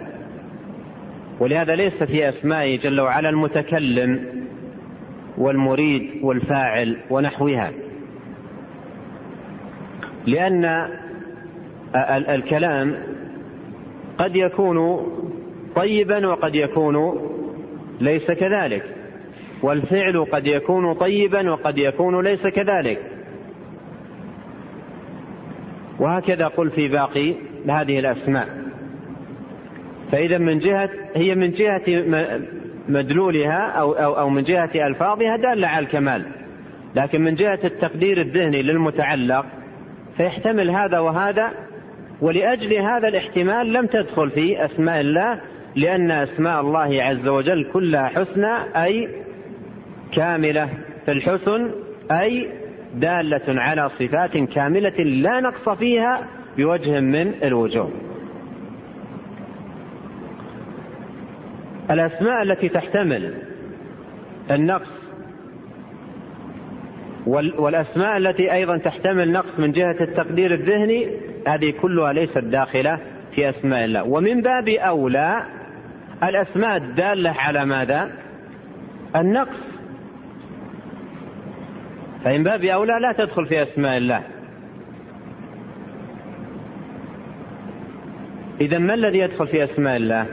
[1.40, 4.26] ولهذا ليس في أسمائه جل وعلا المتكلم
[5.38, 7.72] والمريد والفاعل ونحوها.
[10.28, 10.90] لأن
[12.30, 12.96] الكلام
[14.18, 15.08] قد يكون
[15.80, 17.20] طيبا وقد يكون
[18.02, 18.84] ليس كذلك.
[19.62, 23.00] والفعل قد يكون طيبا وقد يكون ليس كذلك.
[26.00, 27.34] وهكذا قل في باقي
[27.70, 28.48] هذه الأسماء.
[30.12, 31.82] فإذا من جهة هي من جهة
[32.88, 36.26] مدلولها أو أو أو من جهة ألفاظها دالة على الكمال.
[36.96, 39.46] لكن من جهة التقدير الذهني للمتعلق
[40.18, 41.52] فيحتمل هذا وهذا
[42.22, 45.42] ولأجل هذا الاحتمال لم تدخل في أسماء الله
[45.76, 49.10] لأن أسماء الله عز وجل كلها حسنى أي
[50.14, 50.70] كاملة
[51.06, 51.72] في الحسن
[52.12, 52.50] أي
[52.96, 56.28] دالة على صفات كاملة لا نقص فيها
[56.58, 57.92] بوجه من الوجوه.
[61.92, 63.34] الأسماء التي تحتمل
[64.52, 64.90] النقص
[67.28, 71.08] والأسماء التي أيضا تحتمل نقص من جهة التقدير الذهني
[71.48, 73.00] هذه كلها ليست داخلة
[73.36, 75.44] في أسماء الله ومن باب أولى
[76.24, 78.12] الأسماء الدالة على ماذا؟
[79.16, 79.58] النقص.
[82.24, 84.22] فإن باب أولى لا تدخل في أسماء الله.
[88.62, 90.26] إذا ما الذي يدخل في أسماء الله؟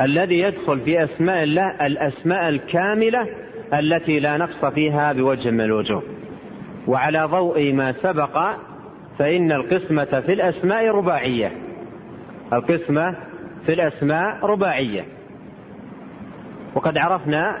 [0.00, 3.26] الذي يدخل في أسماء الله الأسماء الكاملة
[3.74, 6.02] التي لا نقص فيها بوجه من الوجوه.
[6.86, 8.46] وعلى ضوء ما سبق
[9.18, 11.52] فإن القسمة في الأسماء رباعية.
[12.52, 13.14] القسمة
[13.66, 15.04] في الأسماء رباعية
[16.74, 17.56] وقد عرفنا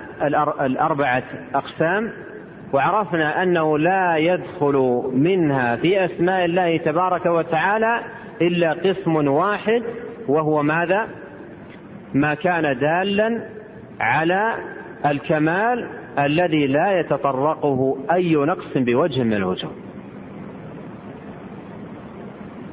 [0.60, 1.22] الأربعة
[1.54, 2.12] أقسام
[2.72, 8.00] وعرفنا أنه لا يدخل منها في أسماء الله تبارك وتعالى
[8.42, 9.82] إلا قسم واحد
[10.28, 11.08] وهو ماذا؟
[12.14, 13.48] ما كان دالا
[14.00, 14.54] على
[15.06, 15.88] الكمال
[16.18, 19.72] الذي لا يتطرقه أي نقص بوجه من الوجوه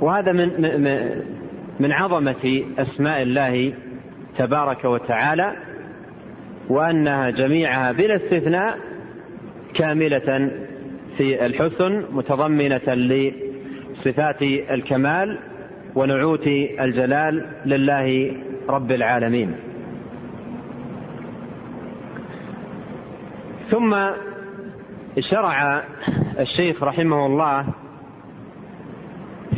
[0.01, 0.47] وهذا من
[1.79, 3.73] من عظمة أسماء الله
[4.37, 5.55] تبارك وتعالى
[6.69, 8.77] وأنها جميعها بلا استثناء
[9.73, 10.51] كاملة
[11.17, 15.39] في الحسن متضمنة لصفات الكمال
[15.95, 16.47] ونعوت
[16.79, 18.31] الجلال لله
[18.69, 19.55] رب العالمين.
[23.71, 23.95] ثم
[25.19, 25.83] شرع
[26.39, 27.65] الشيخ رحمه الله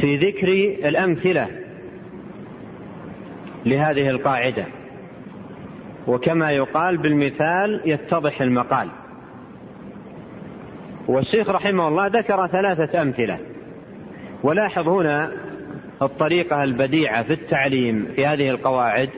[0.02, 0.48] في ذكر
[0.90, 1.61] الأمثلة
[3.65, 4.65] لهذه القاعدة.
[6.08, 8.88] وكما يقال بالمثال يتضح المقال.
[11.08, 13.39] والشيخ رحمه الله ذكر ثلاثة أمثلة.
[14.43, 15.32] ولاحظ هنا
[16.02, 19.10] الطريقة البديعة في التعليم في هذه القواعد.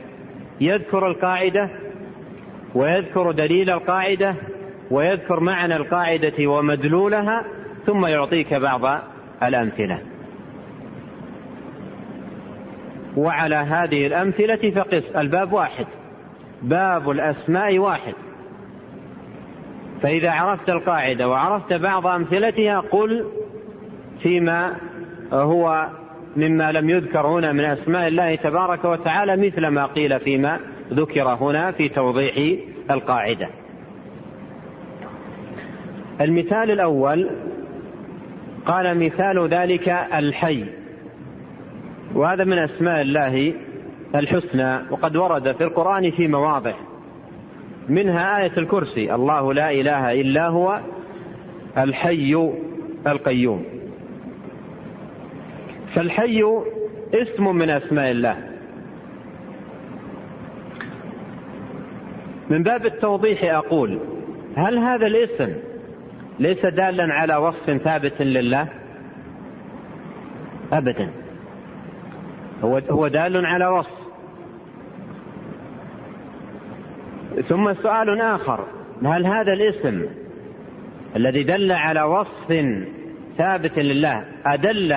[0.61, 1.69] يذكر القاعدة
[2.75, 4.35] ويذكر دليل القاعدة
[4.91, 7.45] ويذكر معنى القاعدة ومدلولها
[7.85, 9.01] ثم يعطيك بعض
[9.43, 10.12] الأمثلة.
[13.17, 15.03] وعلى هذه الأمثلة فقس.
[15.15, 15.87] الباب واحد.
[16.61, 18.13] باب الأسماء واحد.
[20.01, 23.25] فإذا عرفت القاعدة وعرفت بعض أمثلتها قل
[24.19, 24.75] فيما
[25.31, 25.87] هو
[26.37, 30.59] مما لم يذكر هنا من أسماء الله تبارك وتعالى مثل ما قيل فيما
[30.93, 32.59] ذكر هنا في توضيح
[32.91, 33.49] القاعدة.
[36.21, 37.29] المثال الأول
[38.65, 40.65] قال مثال ذلك الحي.
[42.15, 43.53] وهذا من أسماء الله
[44.15, 46.73] الحسنى وقد ورد في القرآن في مواضع.
[47.89, 50.79] منها آية الكرسي الله لا إله إلا هو
[51.77, 52.53] الحي
[53.07, 53.65] القيوم.
[55.95, 56.43] فالحي
[57.13, 58.49] اسم من أسماء الله.
[62.49, 63.99] من باب التوضيح أقول
[64.55, 65.53] هل هذا الاسم
[66.39, 68.67] ليس دالا على وصف ثابت لله؟
[70.71, 71.22] ابدا.
[72.63, 74.03] هو هو دال على وصف
[77.49, 78.65] ثم سؤال آخر
[79.05, 80.05] هل هذا الاسم
[81.15, 82.65] الذي دل على وصف
[83.37, 84.93] ثابت لله أدل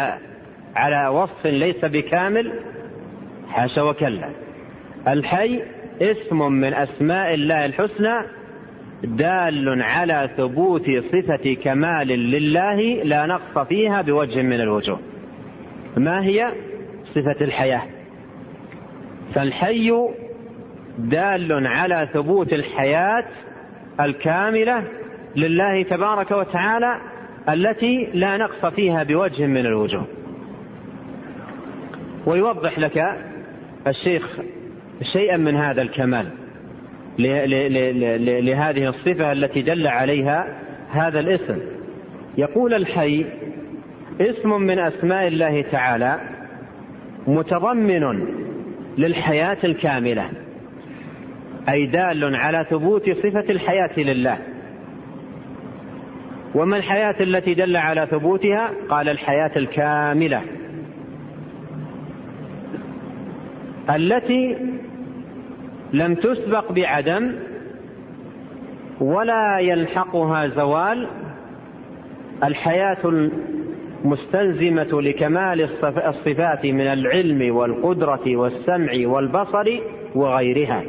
[0.77, 2.53] على وصف ليس بكامل
[3.49, 4.31] حاشا وكلا
[5.09, 5.63] الحي
[6.03, 8.27] اسم من أسماء الله الحسنى
[9.03, 15.01] دال على ثبوت صفة كمال لله لا نقص فيها بوجه من الوجوه.
[15.97, 16.53] ما هي؟
[17.17, 17.83] صفة الحياة.
[19.35, 19.93] فالحي
[20.99, 23.25] دال على ثبوت الحياة
[24.01, 24.85] الكاملة
[25.37, 27.01] لله تبارك وتعالى
[27.49, 30.07] التي لا نقص فيها بوجه من الوجوه.
[32.27, 33.05] ويوضح لك
[33.87, 34.41] الشيخ
[35.13, 36.29] شيئا من هذا الكمال.
[37.19, 40.47] لهذه الصفة التي دل عليها
[40.91, 41.59] هذا الاسم
[42.39, 43.27] يقول الحي
[44.21, 46.21] اسم من أسماء الله تعالى
[47.27, 48.27] متضمن
[48.99, 50.31] للحياة الكاملة
[51.69, 54.39] أي دال على ثبوت صفة الحياة لله.
[56.55, 60.43] وما الحياة التي دل على ثبوتها؟ قال الحياة الكاملة.
[63.91, 64.57] التي
[65.93, 67.33] لم تسبق بعدم
[69.01, 71.09] ولا يلحقها زوال
[72.45, 73.31] الحياة
[74.07, 79.65] المستلزمة لكمال الصفات من العلم والقدرة والسمع والبصر
[80.15, 80.83] وغيرها.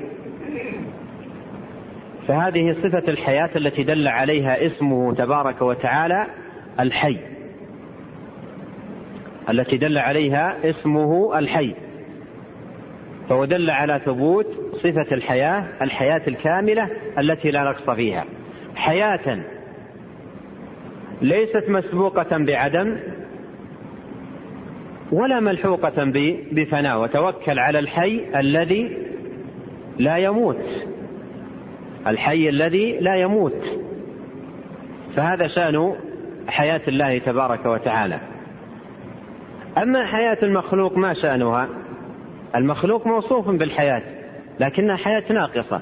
[2.27, 6.27] فهذه صفة الحياة التي دل عليها اسمه تبارك وتعالى
[6.79, 7.17] الحي.
[9.49, 11.75] التي دل عليها اسمه الحي.
[13.29, 16.89] فهو دل على ثبوت صفة الحياة الحياة الكاملة
[17.19, 18.25] التي لا نقص فيها.
[18.75, 19.56] حياة
[21.21, 22.97] ليست مسبوقة بعدم
[25.11, 26.11] ولا ملحوقة
[26.51, 27.01] بفناء.
[27.01, 28.97] وتوكل على الحي الذي
[29.99, 30.63] لا يموت.
[32.07, 33.61] الحي الذي لا يموت.
[35.15, 35.93] فهذا شأن
[36.47, 38.19] حياة الله تبارك وتعالى.
[39.77, 41.67] أما حياة المخلوق ما شأنها؟
[42.55, 44.03] المخلوق موصوف بالحياة
[44.59, 45.81] لكنها حياة ناقصة.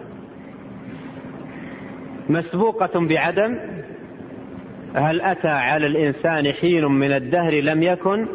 [2.29, 3.57] مسبوقة بعدم
[4.96, 8.28] هل أتى على الإنسان حين من الدهر لم يكن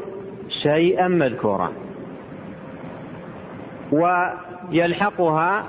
[0.63, 1.73] شيئا مذكورا؟
[3.93, 5.67] ويلحقها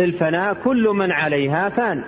[0.00, 2.02] الفناء كل من عليها فان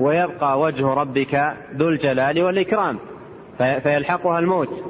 [0.00, 2.98] ويبقى وجه ربك ذو الجلال والإكرام
[3.58, 4.84] فيلحقها الموت.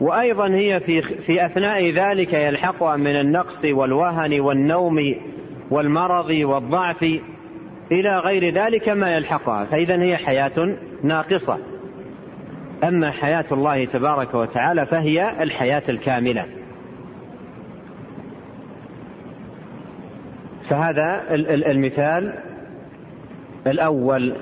[0.00, 5.14] وأيضا هي في, في أثناء ذلك يلحقها من النقص والوهن والنوم
[5.70, 7.02] والمرض والضعف
[7.92, 9.64] إلى غير ذلك ما يلحقها.
[9.64, 11.58] فإذا هي حياة ناقصة.
[12.84, 16.46] أما حياة الله تبارك وتعالى فهي الحياة الكاملة.
[20.68, 21.22] فهذا
[21.70, 22.34] المثال
[23.66, 24.34] الأول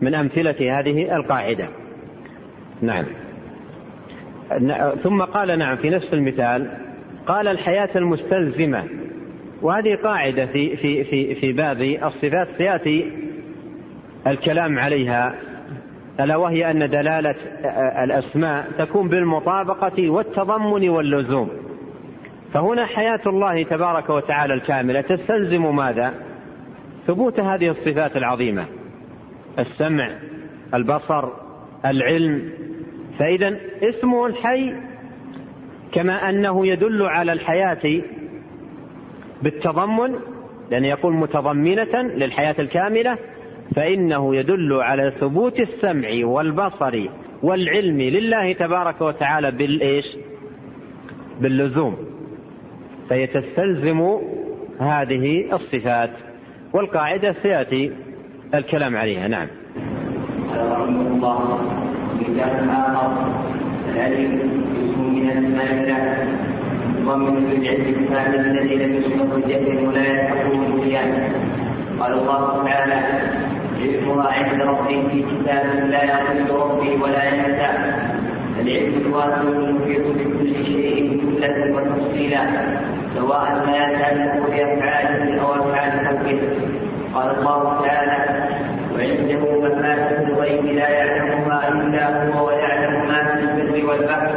[0.00, 1.68] من أمثلة هذه القاعدة.
[2.82, 3.04] نعم.
[5.02, 6.70] ثم قال نعم في نفس المثال
[7.26, 8.84] قال الحياة المستلزمة.
[9.62, 13.12] وهذه قاعدة في في في في باب الصفات سيأتي
[14.26, 15.34] الكلام عليها
[16.20, 17.34] ألا وهي أن دلالة
[18.04, 21.50] الأسماء تكون بالمطابقة والتضمن واللزوم.
[22.52, 26.14] فهنا حياة الله تبارك وتعالى الكاملة تستلزم ماذا؟
[27.06, 28.64] ثبوت هذه الصفات العظيمة.
[29.58, 30.08] السمع
[30.74, 31.28] البصر
[31.86, 32.50] العلم.
[33.18, 34.74] فإذا اسمه الحي
[35.92, 38.02] كما أنه يدل على الحياة
[39.42, 40.14] بالتضمن
[40.70, 43.18] لأن يقول متضمنة للحياة الكاملة
[43.76, 47.08] فإنه يدل على ثبوت السمع والبصر
[47.42, 50.04] والعلم لله تبارك وتعالى بالإيش؟
[51.40, 51.96] باللزوم.
[53.10, 54.18] فهي تستلزم
[54.80, 56.10] هذه الصفات
[56.72, 57.92] والقاعدة سيأتي
[58.54, 59.28] الكلام عليها.
[59.28, 59.46] نعم.
[60.56, 61.58] رحمه الله
[62.20, 63.32] مثال آخر
[63.88, 66.38] الألف اسم من أسماء الله
[67.04, 71.32] ضمن بالعلم الذي لم يسبق الجهل ولا يلحقه النسيان
[72.00, 73.00] قال الله تعالى
[73.80, 77.68] علمها عند ربي في كتاب لا يضل ربي ولا ينسى
[78.60, 82.40] العلم الواسع المحيط بكل شيء جملة وتفصيلا.
[83.16, 86.38] سواء ما يتعلق بأفعاله أو أفعال خلقه
[87.14, 88.18] قال الله تعالى
[88.94, 92.04] وعنده مفاتح الغيب لا يعلمها إلا
[92.38, 94.30] هو ويعلم ما في البر والبحر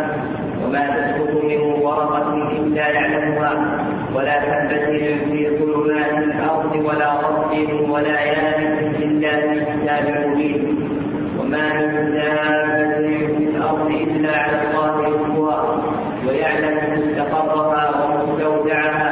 [0.66, 3.82] وما تسقط من ورقة إلا يعلمها.
[4.16, 4.86] ولا حبة
[5.32, 8.61] في ظلمات الأرض ولا رطب ولا يابس
[10.00, 10.90] في كتاب مبين
[11.40, 15.84] وما من دابة في الأرض إلا على الله
[16.28, 19.12] ويعلم مستقرها ومستودعها.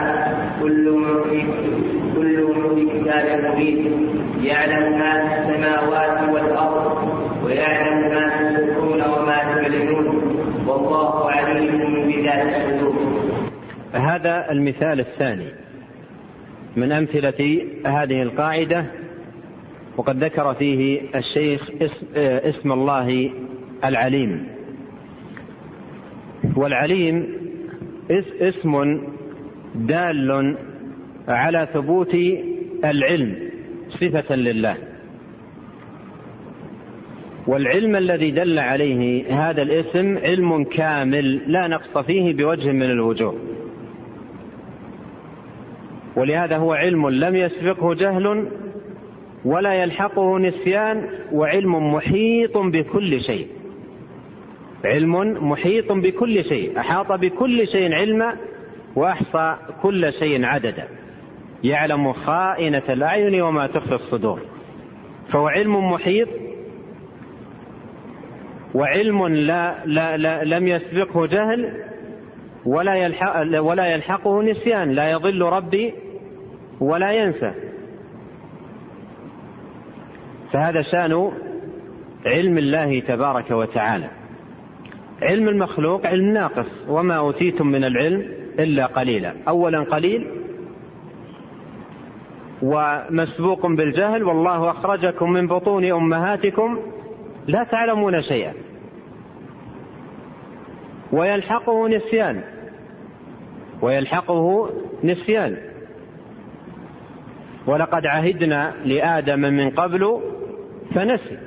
[0.61, 1.43] كل في
[2.15, 4.09] كل في كتاب مبين.
[4.43, 6.97] يعلم ما في السماوات والأرض.
[7.45, 10.07] ويعلم ما تسرون وما تعلنون.
[10.67, 12.95] والله عليم بذات الصدور.
[13.93, 15.47] هذا المثال الثاني
[16.75, 18.85] من أمثلة هذه القاعدة
[19.99, 21.69] وقد ذكر فيه الشيخ
[22.15, 23.31] اسم الله
[23.85, 24.47] العليم.
[26.55, 27.27] والعليم
[28.41, 29.01] اسم
[29.75, 30.57] دال
[31.27, 32.15] على ثبوت
[32.85, 33.35] العلم
[33.89, 34.77] صفة لله.
[37.47, 43.35] والعلم الذي دل عليه هذا الاسم علم كامل لا نقص فيه بوجه من الوجوه.
[46.15, 48.47] ولهذا هو علم لم يسبقه جهل
[49.45, 53.47] ولا يلحقه نسيان وعلم محيط بكل شيء.
[54.85, 56.79] علم محيط بكل شيء.
[56.79, 58.35] أحاط بكل شيء علما
[58.95, 60.87] وأحصى كل شيء عددا.
[61.63, 64.39] يعلم خائنة الأعين وما تخفي الصدور.
[65.31, 66.27] فهو علم محيط
[68.73, 71.83] وعلم لا, لا, لا لم يسبقه جهل
[72.65, 74.91] ولا يلحق ولا يلحقه نسيان.
[74.91, 75.93] لا يضل ربي
[76.79, 77.68] ولا ينسى.
[80.51, 81.31] فهذا شأن
[82.25, 84.09] علم الله تبارك وتعالى.
[85.21, 88.25] علم المخلوق علم ناقص وما أوتيتم من العلم
[88.59, 89.33] إلا قليلا.
[89.47, 90.27] اولا قليل
[92.61, 96.79] ومسبوق بالجهل والله أخرجكم من بطون أمهاتكم
[97.47, 98.53] لا تعلمون شيئا.
[101.11, 102.43] ويلحقه نسيان
[103.81, 104.69] ويلحقه
[105.03, 105.57] نسيان.
[107.67, 110.21] ولقد عهدنا لآدم من قبل
[110.95, 111.37] فنسي.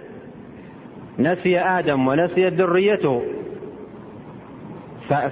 [1.19, 3.23] نسي آدم ونسيت ذريته.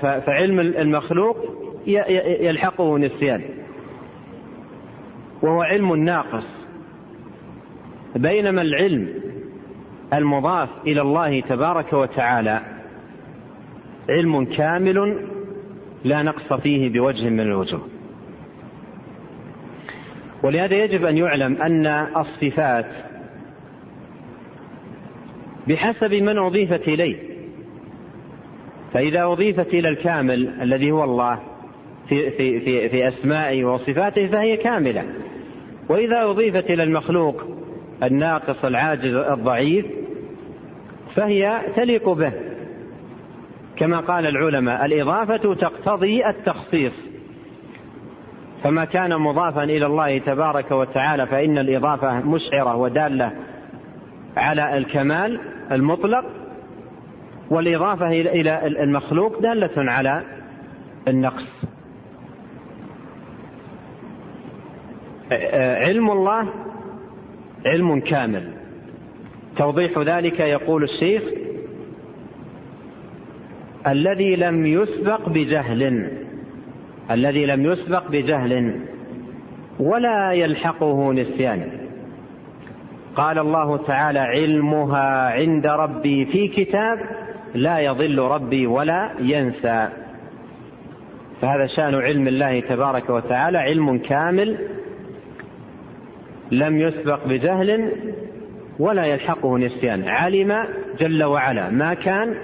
[0.03, 1.37] فعلم المخلوق
[2.41, 3.43] يلحقه نسيان.
[5.43, 6.47] وهو علم ناقص.
[8.17, 9.09] بينما العلم
[10.15, 12.61] المضاف إلى الله تبارك وتعالى
[14.11, 15.27] علم كامل
[16.05, 17.89] لا نقص فيه بوجه من الوجوه.
[20.43, 21.87] ولهذا يجب أن يعلم أن
[22.17, 22.87] الصفات
[25.69, 27.17] بحسب من أضيفت إليه.
[28.93, 31.41] فإذا أضيفت إلى الكامل الذي هو الله
[32.09, 35.05] في في في, في أسمائه وصفاته فهي كاملة.
[35.89, 37.45] وإذا أضيفت إلى المخلوق
[38.03, 39.87] الناقص العاجز الضعيف
[41.15, 42.33] فهي تليق به.
[43.77, 46.93] كما قال العلماء الإضافة تقتضي التخصيص.
[48.63, 53.33] فما كان مضافا إلى الله تبارك وتعالى فإن الإضافة مشعرة ودالة
[54.37, 55.41] على الكمال
[55.73, 56.25] المطلق
[57.51, 60.23] والإضافة إلى المخلوق دالة على
[61.09, 61.47] النقص.
[65.63, 66.49] علم الله
[67.67, 68.53] علم كامل.
[69.57, 71.23] توضيح ذلك يقول الشيخ
[73.87, 76.11] الذي لم يسبق بجهل
[77.11, 78.81] الذي لم يسبق بجهل
[79.81, 81.80] ولا يلحقه نسيان.
[83.17, 86.99] قال الله تعالى علمها عند ربي في كتاب
[87.55, 89.89] لا يضل ربي ولا ينسى.
[91.41, 94.59] فهذا شأن علم الله تبارك وتعالى علم كامل
[96.51, 97.93] لم يسبق بجهل
[98.79, 100.09] ولا يلحقه نسيان.
[100.09, 100.65] علم
[101.01, 102.35] جل وعلا ما كان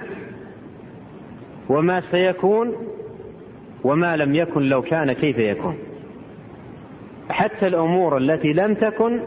[1.69, 2.73] وما سيكون
[3.83, 5.77] وما لم يكن لو كان كيف يكون.
[7.29, 9.21] حتى الأمور التي لم تكن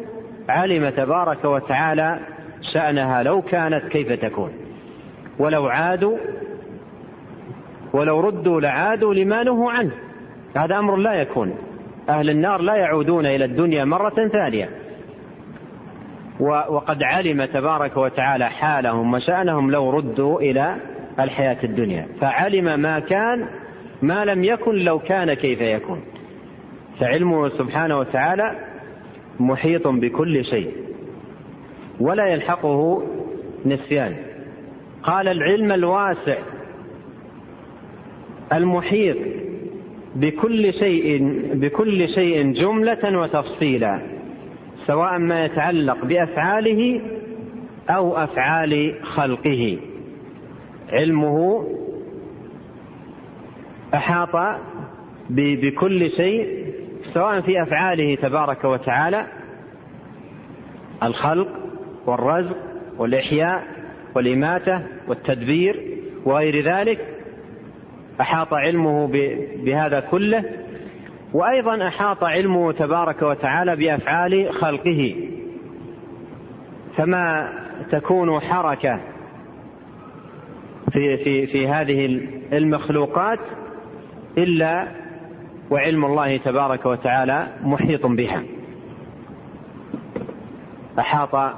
[0.50, 2.18] علم تبارك وتعالى
[2.74, 4.52] شأنها لو كانت كيف تكون.
[5.38, 6.18] ولو عادوا
[7.92, 9.92] ولو ردوا لعادوا لما نهوا عنه.
[10.56, 11.54] هذا أمر لا يكون.
[12.08, 14.70] أهل النار لا يعودون إلى الدنيا مرة ثانية.
[16.40, 20.76] وقد علم تبارك وتعالى حالهم وشأنهم لو ردوا إلى
[21.20, 22.06] الحياة الدنيا.
[22.20, 23.48] فعلم ما كان
[24.02, 26.02] ما لم يكن لو كان كيف يكون.
[27.00, 28.69] فعلمه سبحانه وتعالى
[29.40, 30.72] محيط بكل شيء
[32.00, 33.02] ولا يلحقه
[33.66, 34.16] نسيان.
[35.02, 36.38] قال العلم الواسع
[38.52, 39.16] المحيط
[40.16, 41.22] بكل شيء
[41.54, 44.00] بكل شيء جملة وتفصيلا
[44.86, 47.02] سواء ما يتعلق بأفعاله
[47.90, 49.78] أو أفعال خلقه.
[50.92, 51.66] علمه
[53.94, 54.58] أحاط
[55.30, 56.59] بكل شيء
[57.14, 59.26] سواء في أفعاله تبارك وتعالى
[61.02, 61.48] الخلق
[62.06, 62.56] والرزق
[62.98, 63.64] والإحياء
[64.14, 66.98] والإماتة والتدبير وغير ذلك
[68.20, 69.06] أحاط علمه
[69.64, 70.44] بهذا كله
[71.32, 75.28] وأيضا أحاط علمه تبارك وتعالى بأفعال خلقه.
[76.96, 77.52] فما
[77.90, 79.00] تكون حركة
[80.92, 82.06] في في في هذه
[82.52, 83.38] المخلوقات
[84.38, 84.99] إلا
[85.70, 88.42] وعلم الله تبارك وتعالى محيط بها.
[90.98, 91.54] أحاط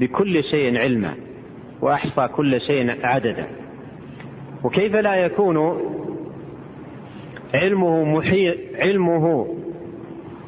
[0.00, 1.14] بكل شيء علما
[1.80, 3.46] وأحصى كل شيء عددا.
[4.64, 5.80] وكيف لا يكون
[7.54, 9.46] علمه محيط علمه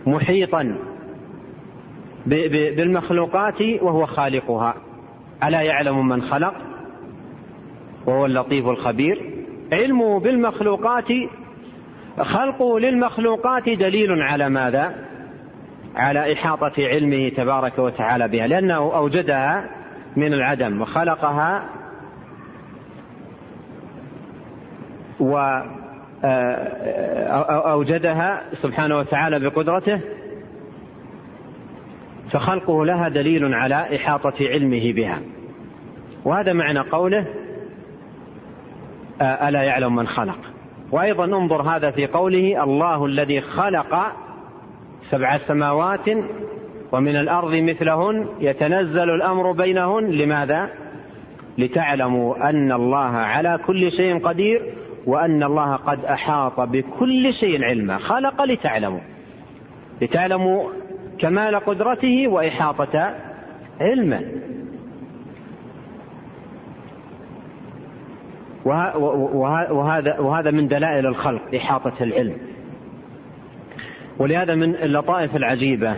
[0.06, 0.76] محيطا
[2.26, 4.74] بالمخلوقات وهو خالقها؟
[5.44, 6.54] ألا يعلم من خلق؟
[8.06, 9.20] وهو اللطيف الخبير.
[9.72, 11.08] علمه بالمخلوقات
[12.20, 14.94] خلقه للمخلوقات دليل على ماذا؟
[15.96, 19.64] على إحاطة علمه تبارك وتعالى بها لأنه أوجدها
[20.16, 21.64] من العدم وخلقها
[25.20, 25.62] و
[27.70, 30.00] أوجدها سبحانه وتعالى بقدرته
[32.30, 35.20] فخلقه لها دليل على إحاطة علمه بها.
[36.24, 37.26] وهذا معنى قوله
[39.22, 40.51] ألا يعلم من خلق؟
[40.92, 43.98] وأيضا انظر هذا في قوله الله الذي خلق
[45.10, 46.08] سبع سماوات
[46.92, 50.10] ومن الأرض مثلهن يتنزل الأمر بينهن.
[50.10, 50.68] لماذا؟
[51.58, 54.74] لتعلموا أن الله على كل شيء قدير
[55.06, 57.98] وأن الله قد أحاط بكل شيء علما.
[57.98, 59.00] خلق لتعلموا.
[60.02, 60.70] لتعلموا
[61.18, 63.14] كمال قدرته وإحاطة
[63.80, 64.20] علمه
[68.64, 72.36] وهذا وهذا من دلائل الخلق إحاطة العلم.
[74.18, 75.96] ولهذا من اللطائف العجيبة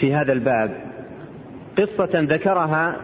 [0.00, 0.76] في هذا الباب.
[1.78, 2.96] قصة ذكرها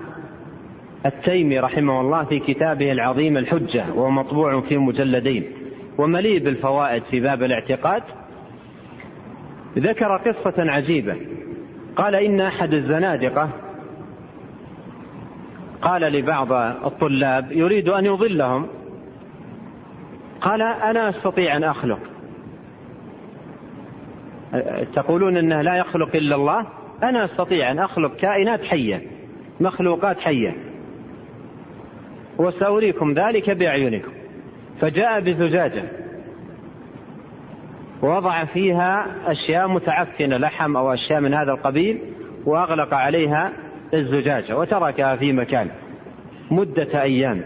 [1.07, 5.45] التيمي رحمه الله في كتابه العظيم الحجة وهو مطبوع في مجلدين.
[5.99, 8.03] ومليء بالفوائد في باب الاعتقاد.
[9.79, 11.17] ذكر قصة عجيبة.
[11.97, 13.49] قال إن أحد الزنادقة
[15.83, 16.53] قال لبعض
[16.87, 18.67] الطلاب يريد أن يضلهم.
[20.41, 21.99] قال أنا أستطيع أن أخلق.
[24.95, 26.67] تقولون أنه لا يخلق إلا الله؟
[27.03, 29.03] أنا أستطيع أن أخلق كائنات حية
[29.61, 30.57] مخلوقات حية.
[32.39, 34.13] وسأريكم ذلك بأعينكم.
[34.81, 35.85] فجاء بزجاجة
[38.03, 42.01] ووضع فيها أشياء متعفنة لحم أو أشياء من هذا القبيل
[42.47, 43.53] وأغلق عليها
[43.95, 45.69] الزجاجة وتركها في مكان
[46.51, 47.43] مدة أيام.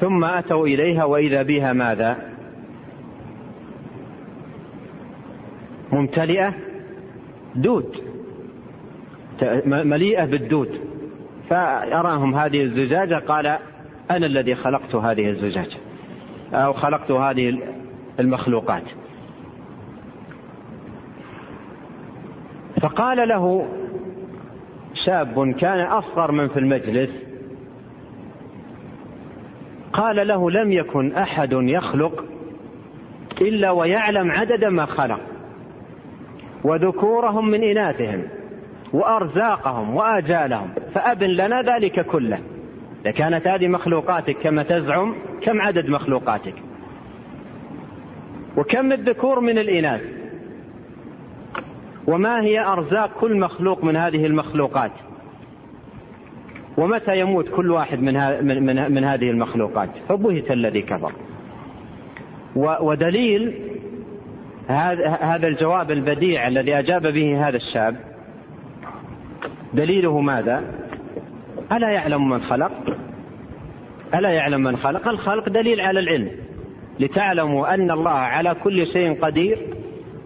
[0.00, 2.16] ثم أتوا إليها وإذا بها ماذا؟
[5.92, 6.54] ممتلئة
[7.54, 7.96] دود
[9.66, 10.80] مليئة بالدود.
[11.50, 13.46] فأراهم هذه الزجاجة قال
[14.10, 15.76] أنا الذي خلقت هذه الزجاجة
[16.52, 17.58] أو خلقت هذه
[18.20, 18.84] المخلوقات.
[22.80, 23.68] فقال له
[25.06, 27.10] شاب كان أصغر من في المجلس
[29.92, 32.24] قال له لم يكن أحد يخلق
[33.40, 35.20] إلا ويعلم عدد ما خلق
[36.64, 38.22] وذكورهم من إناثهم
[38.92, 42.38] وأرزاقهم وآجالهم فأبن لنا ذلك كله.
[43.02, 46.54] إذا كانت هذه مخلوقاتك كما تزعم كم عدد مخلوقاتك؟
[48.56, 50.17] وكم الذكور من الإناث؟
[52.08, 54.92] وما هي أرزاق كل مخلوق من هذه المخلوقات؟
[56.76, 61.12] ومتى يموت كل واحد من, من, من, من هذه المخلوقات؟ فبهت الذي كفر.
[62.56, 63.54] ودليل
[65.20, 67.96] هذا الجواب البديع الذي أجاب به هذا الشاب
[69.74, 70.64] دليله ماذا؟
[71.72, 72.72] ألا يعلم من خلق؟
[74.14, 76.30] ألا يعلم من خلق؟ الخلق دليل على العلم.
[77.00, 79.77] لتعلموا أن الله على كل شيء قدير.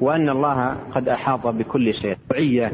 [0.03, 2.73] وأن الله قد أحاط بكل شيء وعية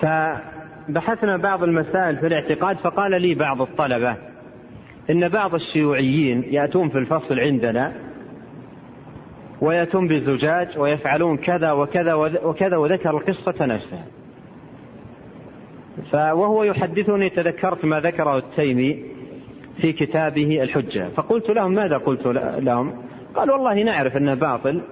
[0.00, 4.16] فبحثنا بعض المسائل في الاعتقاد فقال لي بعض الطلبة
[5.10, 7.92] إن بعض الشيوعيين يأتون في الفصل عندنا
[9.60, 12.14] ويأتون بزجاج ويفعلون كذا وكذا
[12.44, 14.04] وكذا وذكر القصة نفسها.
[16.32, 19.04] وهو يحدثني تذكرت ما ذكره التيمي
[19.80, 21.08] في كتابه الحجة.
[21.08, 22.26] فقلت لهم ماذا قلت
[22.58, 24.82] لهم؟ قال والله نعرف أنه باطل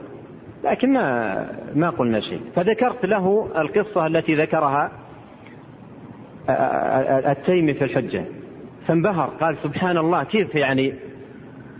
[0.64, 2.41] لكن ما ما قلنا شيء.
[2.57, 4.91] فذكرت له القصة التي ذكرها
[7.30, 8.24] التيمي في الحجة.
[8.86, 10.95] فانبهر قال سبحان الله كيف يعني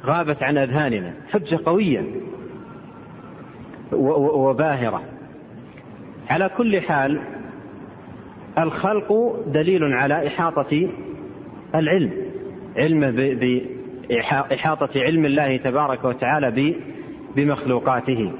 [0.05, 2.05] غابت عن أذهاننا؟ حجة قوية
[3.93, 5.03] وباهرة.
[6.31, 7.21] على كل حال
[8.59, 10.89] الخلق دليل على إحاطة
[11.75, 12.13] العلم.
[12.77, 13.11] علمه
[14.11, 16.75] بإحاطة علم الله تبارك وتعالى
[17.37, 18.33] بمخلوقاته.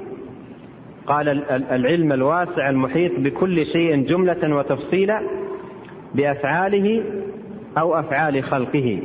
[1.07, 5.21] قال العلم الواسع المحيط بكل شيء جملة وتفصيلا
[6.15, 7.03] بأفعاله
[7.77, 8.99] أو أفعال خلقه.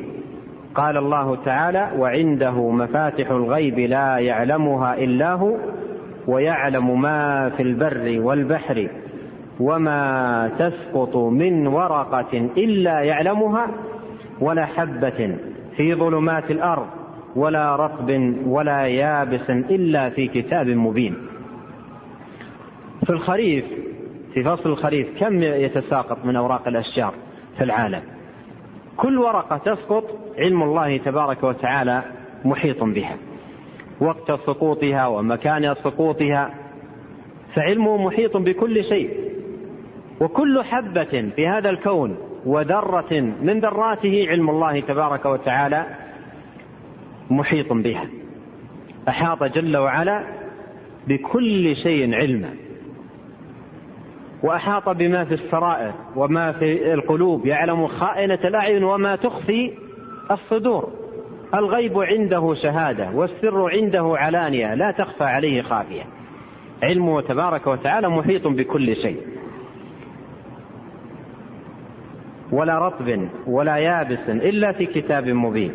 [0.75, 5.57] قال الله تعالى وعنده مفاتح الغيب لا يعلمها إلا هو
[6.27, 8.89] ويعلم ما في البر والبحر
[9.61, 13.67] وما تسقط من ورقة إلا يعلمها
[14.41, 15.37] ولا حبة
[15.77, 16.87] في ظلمات الأرض
[17.37, 21.17] ولا رطب ولا يابس إلا في كتاب مبين.
[23.05, 23.65] في الخريف
[24.35, 27.15] في فصل الخريف كم يتساقط من أوراق الأشجار
[27.57, 28.03] في العالم؟
[28.97, 30.05] كل ورقة تسقط
[30.39, 32.03] علم الله تبارك وتعالى
[32.45, 33.17] محيط بها
[34.01, 36.55] وقت سقوطها ومكان سقوطها
[37.55, 39.11] فعلمه محيط بكل شيء.
[40.21, 42.17] وكل حبة في هذا الكون
[42.47, 45.87] وذرة من ذراته علم الله تبارك وتعالى
[47.31, 48.07] محيط بها.
[49.09, 50.25] أحاط جل وعلا
[51.09, 52.55] بكل شيء علما.
[54.43, 59.73] وأحاط بما في السرائر وما في القلوب يعلم خائنة الأعين وما تخفي
[60.31, 60.89] الصدور.
[61.55, 66.03] الغيب عنده شهادة والسر عنده علانية لا تخفى عليه خافية.
[66.83, 69.21] علمه تبارك وتعالى محيط بكل شيء.
[72.53, 75.73] ولا رطب ولا يابس إلا في كتاب مبين.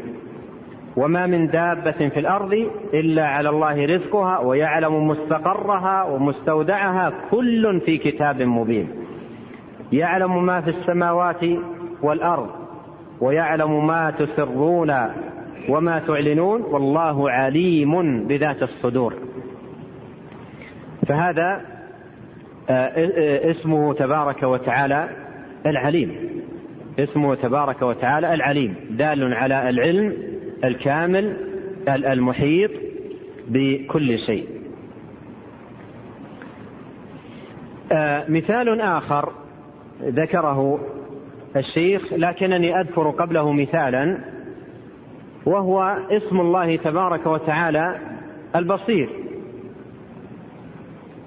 [0.98, 2.54] وما من دابة في الأرض
[2.94, 8.88] إلا على الله رزقها ويعلم مستقرها ومستودعها كل في كتاب مبين.
[9.92, 11.46] يعلم ما في السماوات
[12.02, 12.50] والأرض
[13.22, 14.94] ويعلم ما تسرون
[15.70, 19.14] وما تعلنون والله عليم بذات الصدور.
[21.08, 21.62] فهذا
[23.52, 25.10] اسمه تبارك وتعالى
[25.66, 26.41] العليم.
[27.00, 30.14] اسمه تبارك وتعالى العليم دال على العلم
[30.64, 31.38] الكامل
[31.88, 32.72] المحيط
[33.48, 34.48] بكل شيء.
[38.30, 39.32] مثال آخر
[40.04, 40.80] ذكره
[41.56, 44.18] الشيخ لكنني أذكر قبله مثالا
[45.46, 47.96] وهو اسم الله تبارك وتعالى
[48.56, 49.10] البصير.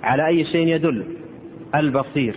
[0.03, 1.05] على أي شيء يدل؟
[1.75, 2.37] البصير.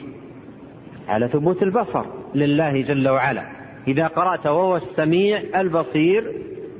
[1.07, 2.05] على ثبوت البصر.
[2.35, 3.43] لله جل وعلا.
[3.87, 6.33] إذا قرأت وهو السميع البصير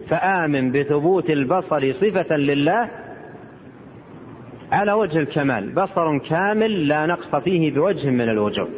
[0.09, 2.89] فآمن بثبوت البصر صفة لله
[4.71, 5.73] على وجه الكمال.
[5.73, 8.69] بصر كامل لا نقص فيه بوجه من الوجوه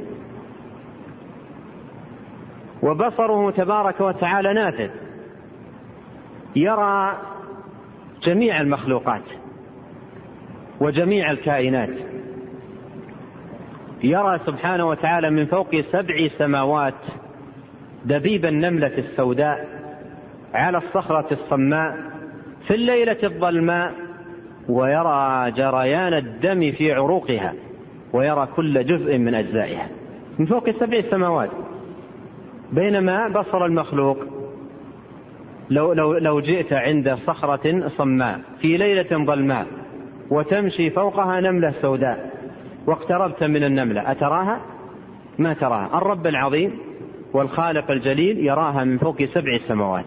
[2.84, 4.90] وبصره تبارك وتعالى نافذ.
[6.56, 7.18] يرى
[8.24, 9.24] جميع المخلوقات
[10.82, 12.09] وجميع الكائنات.
[14.04, 16.94] يرى سبحانه وتعالى من فوق سبع سماوات
[18.06, 19.68] دبيب النملة السوداء
[20.54, 21.98] على الصخرة الصماء
[22.68, 23.94] في الليلة الظلماء
[24.70, 27.54] ويرى جريان الدم في عروقها
[28.14, 29.88] ويرى كل جزء من أجزائها.
[30.40, 31.50] من فوق سبع سماوات.
[32.72, 34.18] بينما بصر المخلوق
[35.70, 39.66] لو, لو, لو جئت عند صخرة صماء في ليلة ظلماء
[40.30, 42.39] وتمشي فوقها نملة سوداء
[42.88, 44.12] واقتربت من النملة.
[44.12, 44.60] أتراها؟
[45.40, 45.98] ما تراها.
[45.98, 46.72] الرب العظيم
[47.34, 50.06] والخالق الجليل يراها من فوق سبع سماوات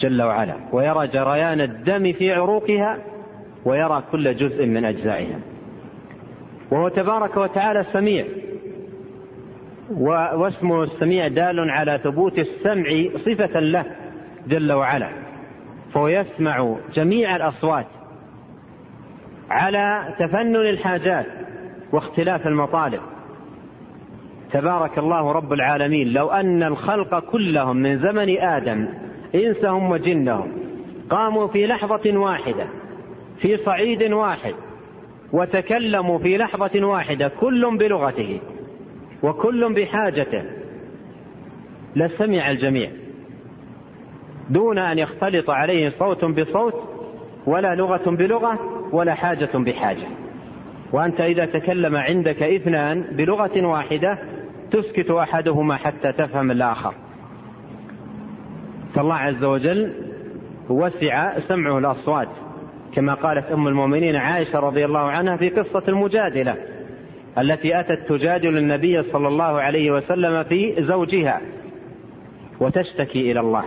[0.00, 2.98] جل وعلا ويرى جريان الدم في عروقها
[3.64, 5.38] ويرى كل جزء من أجزائها.
[6.70, 8.24] وهو تبارك وتعالى سميع
[10.34, 12.84] واسمه السميع دال على ثبوت السمع
[13.24, 13.84] صفة له
[14.48, 15.08] جل وعلا
[15.94, 17.86] فهو يسمع جميع الأصوات
[19.50, 21.26] على تفنن الحاجات.
[21.92, 23.00] واختلاف المطالب.
[24.52, 26.12] تبارك الله رب العالمين.
[26.12, 28.88] لو أن الخلق كلهم من زمن آدم
[29.34, 30.52] إنسهم وجنهم
[31.10, 32.66] قاموا في لحظة واحدة
[33.38, 34.54] في صعيد واحد
[35.32, 38.40] وتكلموا في لحظة واحدة كل بلغته
[39.22, 40.44] وكل بحاجته
[41.96, 42.90] لسمع الجميع.
[44.50, 46.74] دون أن يختلط عليه صوت بصوت
[47.46, 48.58] ولا لغة بلغة
[48.92, 50.06] ولا حاجة بحاجة.
[50.92, 54.18] وأنت إذا تكلم عندك إثنان بلغة واحدة
[54.70, 56.94] تسكت أحدهما حتى تفهم الآخر.
[58.94, 59.92] فالله عز وجل
[60.68, 62.28] وسع سمعه الأصوات
[62.94, 66.56] كما قالت أم المؤمنين عائشة رضي الله عنها في قصة المجادلة
[67.38, 71.40] التي أتت تجادل النبي صلى الله عليه وسلم في زوجها
[72.60, 73.64] وتشتكي إلى الله.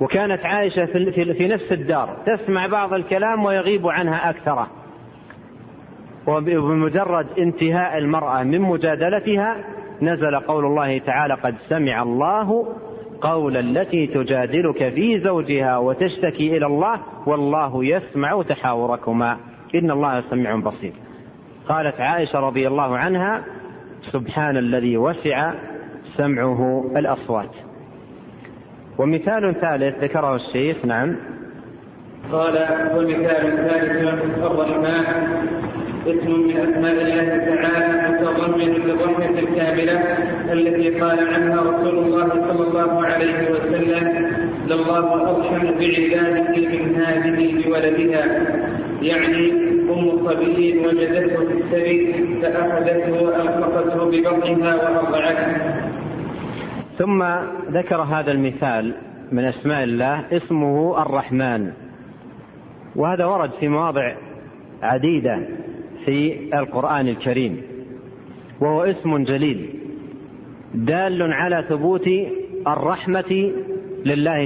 [0.00, 0.86] وكانت عائشة
[1.32, 4.68] في نفس الدار تسمع بعض الكلام ويغيب عنها أكثره
[6.26, 9.56] وبمجرد انتهاء المرأة من مجادلتها
[10.02, 12.66] نزل قول الله تعالى قد سمع الله
[13.20, 19.36] قول التي تجادلك في زوجها وتشتكي إلى الله والله يسمع تحاوركما.
[19.74, 20.92] إن الله سميع بصير.
[21.68, 23.44] قالت عائشة رضي الله عنها
[24.12, 25.52] سبحان الذي وسع
[26.16, 27.50] سمعه الأصوات.
[28.98, 31.16] ومثال ثالث ذكره الشيخ نعم.
[32.32, 32.54] قال
[32.96, 35.04] ومثال ثالث الرحمن
[36.06, 40.02] اسم من أسماء الله تعالى متضمن للرحمة الكاملة
[40.52, 44.30] التي قال عنها رسول الله صلى الله عليه وسلم
[44.66, 48.24] لله أرحم بعباده من هذه بولدها.
[49.02, 49.52] يعني
[49.90, 55.85] أم صبي وجدته في السبيل فأخذته وأنفقته ببطنها وأرضعته.
[56.98, 57.24] ثم
[57.70, 58.94] ذكر هذا المثال
[59.32, 61.72] من أسماء الله اسمه الرحمن.
[62.96, 64.14] وهذا ورد في مواضع
[64.82, 65.38] عديدة
[66.04, 67.62] في القرآن الكريم.
[68.60, 69.74] وهو اسم جليل
[70.74, 72.08] دال على ثبوت
[72.66, 73.52] الرحمة
[74.06, 74.44] لله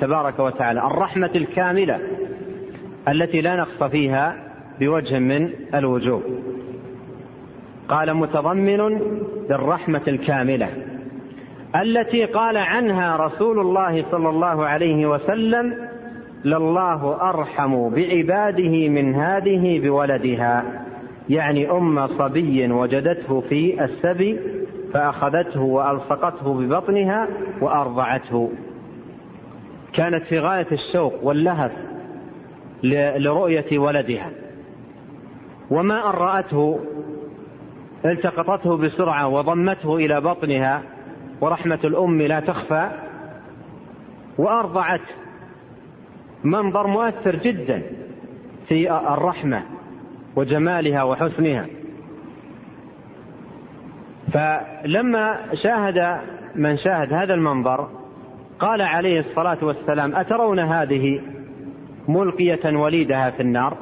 [0.00, 2.00] تبارك وتعالى الرحمة الكاملة
[3.08, 4.34] التي لا نقص فيها
[4.80, 6.22] بوجه من الوجوه.
[7.88, 9.00] قال متضمن
[9.50, 10.68] للرحمه الكاملة.
[11.76, 15.88] التي قال عنها رسول الله صلى الله عليه وسلم
[16.44, 20.64] لله أرحم بعباده من هذه بولدها.
[21.28, 24.38] يعني أم صبي وجدته في السبي
[24.94, 27.28] فأخذته وألصقته ببطنها
[27.60, 28.50] وأرضعته.
[29.92, 31.72] كانت في غاية الشوق واللهف
[32.82, 34.30] لرؤية ولدها.
[35.70, 36.80] وما أن رأته
[38.04, 40.82] التقطته بسرعة وضمته إلى بطنها
[41.40, 42.90] ورحمة الأم لا تخفى
[44.38, 45.00] وأرضعت
[46.44, 47.82] منظر مؤثر جدا
[48.68, 49.62] في الرحمة
[50.36, 51.66] وجمالها وحسنها.
[54.32, 56.20] فلما شاهد
[56.54, 57.88] من شاهد هذا المنظر
[58.58, 61.20] قال عليه الصلاة والسلام أترون هذه
[62.08, 63.76] ملقية وليدها في النار؟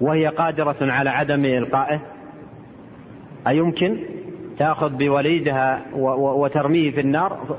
[0.00, 2.00] وهي قادرة على عدم إلقائه؟
[3.46, 3.98] أيمكن؟
[4.58, 5.82] تأخذ بوليدها
[6.16, 7.56] وترميه في النار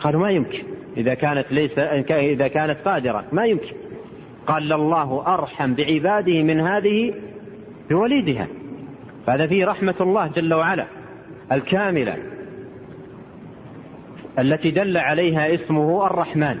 [0.00, 0.62] قالوا ما يمكن.
[0.96, 1.78] إذا كانت ليس
[2.10, 3.74] إذا كانت قادرة ما يمكن.
[4.46, 7.14] قال الله أرحم بعباده من هذه
[7.90, 8.46] بوليدها.
[9.26, 10.86] فهذا فيه رحمة الله جل وعلا
[11.52, 12.16] الكاملة
[14.38, 16.58] التي دل عليها اسمه الرحمن.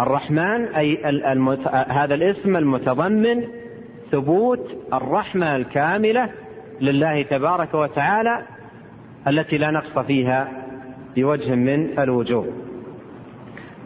[0.00, 1.68] الرحمن أي المت...
[1.68, 3.44] هذا الاسم المتضمن
[4.12, 6.30] ثبوت الرحمة الكاملة
[6.80, 8.42] لله تبارك وتعالى
[9.28, 10.48] التي لا نقص فيها
[11.16, 12.46] بوجه من الوجوه.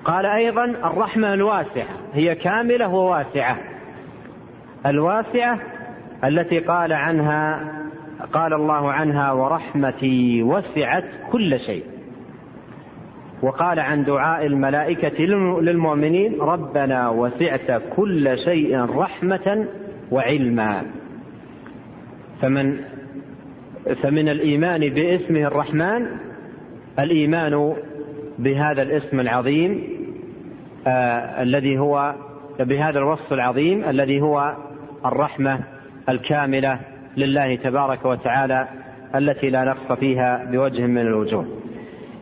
[0.04, 3.58] قال أيضا الرحمة الواسعة هي كاملة وواسعة.
[4.86, 5.58] الواسعة
[6.24, 7.72] التي قال عنها
[8.32, 11.84] قال الله عنها ورحمتي وسعت كل شيء.
[13.42, 15.24] وقال عن دعاء الملائكة
[15.60, 19.66] للمؤمنين ربنا وسعت كل شيء رحمة
[20.10, 20.82] وعلما.
[22.42, 22.76] فمن
[24.02, 26.06] فمن الإيمان باسمه الرحمن
[26.98, 27.74] الإيمان
[28.38, 29.82] بهذا الاسم العظيم
[30.86, 32.14] آه الذي هو
[32.60, 34.56] بهذا الوصف العظيم الذي هو
[35.06, 35.60] الرحمة
[36.08, 36.80] الكاملة
[37.16, 38.68] لله تبارك وتعالى
[39.14, 41.46] التي لا نقص فيها بوجه من الوجوه.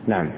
[0.07, 0.29] نعم.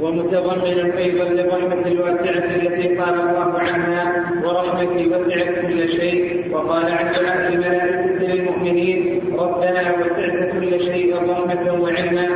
[0.00, 7.52] ومتضمنا أيضا للرحمه الواسعة التي قال الله عنها ورحمتي وسعت كل شيء وقال عن دعاء
[7.52, 12.28] الملائكه للمؤمنين ربنا وسعت كل شيء رحمة وعلما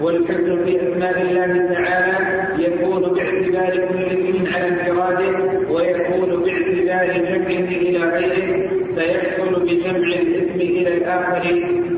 [0.00, 2.16] والحكم في أسماء الله تعالى
[2.64, 5.28] يكون باعتبار كل اسم على انفراده
[5.70, 11.42] ويكون باعتبار جمعه إلى غيره فيحصل بجمع الاسم إلى الآخر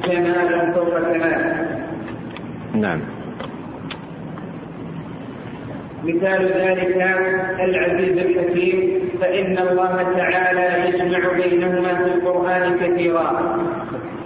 [0.03, 1.67] كمالا فوق كمال.
[2.75, 3.18] نعم.
[6.05, 6.97] مثال ذلك
[7.61, 13.59] العزيز الحكيم فإن الله تعالى يجمع بينهما في القرآن كثيرا.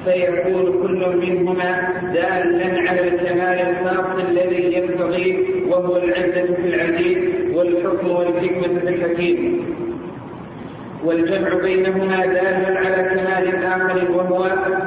[0.05, 7.19] فيكون كل منهما دالا على الكمال الخاص الذي يبتغي وهو العزة في العزيز
[7.55, 9.63] والحكم والحكمة في الحكيم.
[11.05, 14.45] والجمع بينهما دال على كمال آخر وهو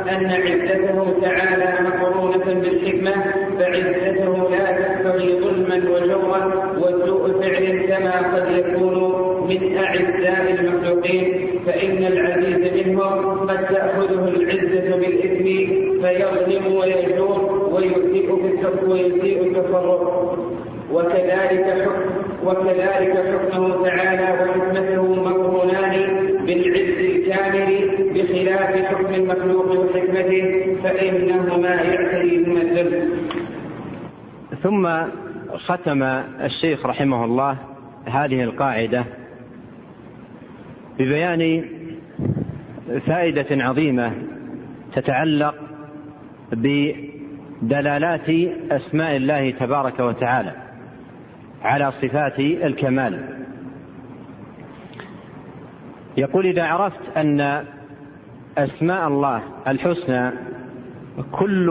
[0.09, 3.11] أن عزته تعالى مقرونة بالحكمة
[3.59, 8.95] فعزته لا تقتضي ظلما وجورا وسوء فعل كما قد يكون
[9.49, 11.49] من أعزاء المخلوقين.
[11.65, 15.45] فإن العزيز منهم قد تأخذه العزة بالإثم
[16.01, 20.35] فيظلم ويجور ويسيء في ويسيء التصرف.
[20.93, 25.93] وكذلك حكم وكذلك حكمه تعالى وحكمته مقرونان
[26.45, 33.09] بالعز الكامل بخلاف حكم المخلوق وحكمته فإنهما يعتريهما الذنب.
[34.63, 34.89] ثم
[35.57, 36.03] ختم
[36.43, 37.57] الشيخ رحمه الله
[38.05, 39.05] هذه القاعدة
[40.99, 41.65] ببيان
[43.07, 44.13] فائدة عظيمة
[44.93, 45.55] تتعلق
[46.51, 48.29] بدلالات
[48.71, 50.51] أسماء الله تبارك وتعالى
[51.63, 53.44] على صفات الكمال.
[56.17, 57.65] يقول إذا عرفت أن
[58.57, 60.31] أسماء الله الحسنى
[61.31, 61.69] كل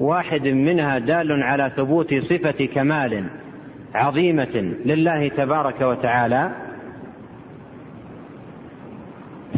[0.00, 3.24] واحد منها دال على ثبوت صفة كمال
[3.94, 6.50] عظيمة لله تبارك وتعالى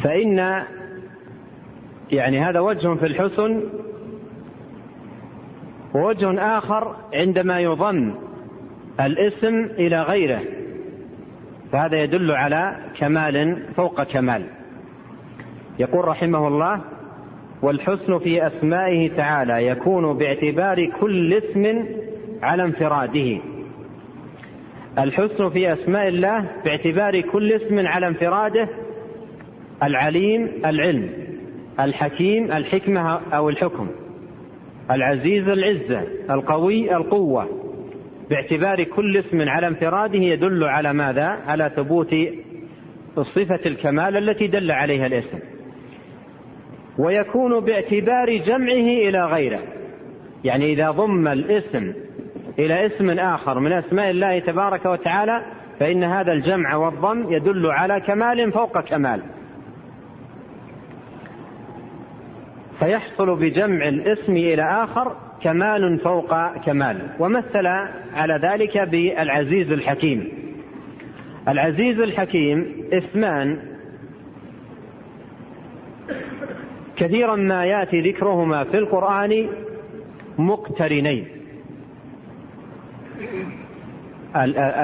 [0.02, 0.62] فإن
[2.12, 3.62] يعني هذا وجه في الحسن
[5.94, 8.14] ووجه آخر عندما يضم
[9.00, 10.40] الاسم إلى غيره
[11.72, 14.47] فهذا يدل على كمال فوق كمال.
[15.78, 16.80] يقول رحمه الله
[17.62, 21.84] والحسن في أسمائه تعالى يكون باعتبار كل اسم
[22.43, 23.38] على انفراده.
[24.99, 28.68] الحسن في أسماء الله باعتبار كل اسم على انفراده
[29.82, 31.09] العليم العلم
[31.80, 33.88] الحكيم الحكمة أو الحكم
[34.90, 37.49] العزيز العزة القوي القوة.
[38.30, 42.14] باعتبار كل اسم على انفراده يدل على ماذا؟ على ثبوت
[43.16, 45.38] صفة الكمال التي دل عليها الاسم.
[46.98, 49.60] ويكون باعتبار جمعه إلى غيره.
[50.44, 51.92] يعني إذا ضم الاسم
[52.58, 55.42] إلى اسم آخر من أسماء الله تبارك وتعالى
[55.80, 59.22] فإن هذا الجمع والضم يدل على كمال فوق كمال.
[62.78, 67.66] فيحصل بجمع الاسم إلى آخر كمال فوق كمال ومثل
[68.14, 70.41] على ذلك بالعزيز الحكيم
[71.49, 73.59] العزيز الحكيم اسمان
[76.97, 79.49] كثيرا ما يأتي ذكرهما في القرآن
[80.38, 81.26] مقترنين.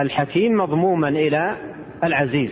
[0.03, 1.57] الحكيم مضموما إلى
[2.05, 2.51] العزيز.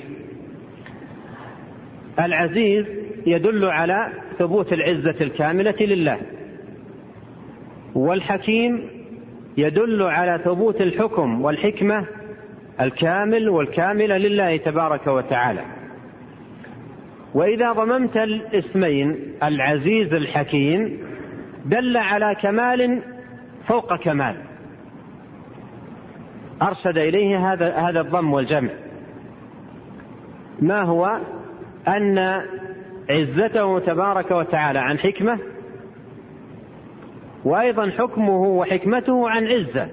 [2.21, 2.87] العزيز
[3.27, 6.19] يدل على ثبوت العزة الكاملة لله.
[7.95, 8.89] والحكيم
[9.57, 12.07] يدل على ثبوت الحكم والحكمة
[12.81, 15.65] الكامل والكاملة لله تبارك وتعالى.
[17.35, 20.99] وإذا ضممت الاسمين العزيز الحكيم
[21.65, 23.03] دل على كمال
[23.69, 24.37] فوق كمال.
[26.63, 28.71] أرشد إليه هذا هذا الضم والجمع.
[30.61, 31.19] ما هو؟
[31.89, 32.19] أن
[33.11, 35.39] عزته تبارك وتعالى عن حكمة
[37.45, 39.89] وأيضا حكمه وحكمته عن عزة.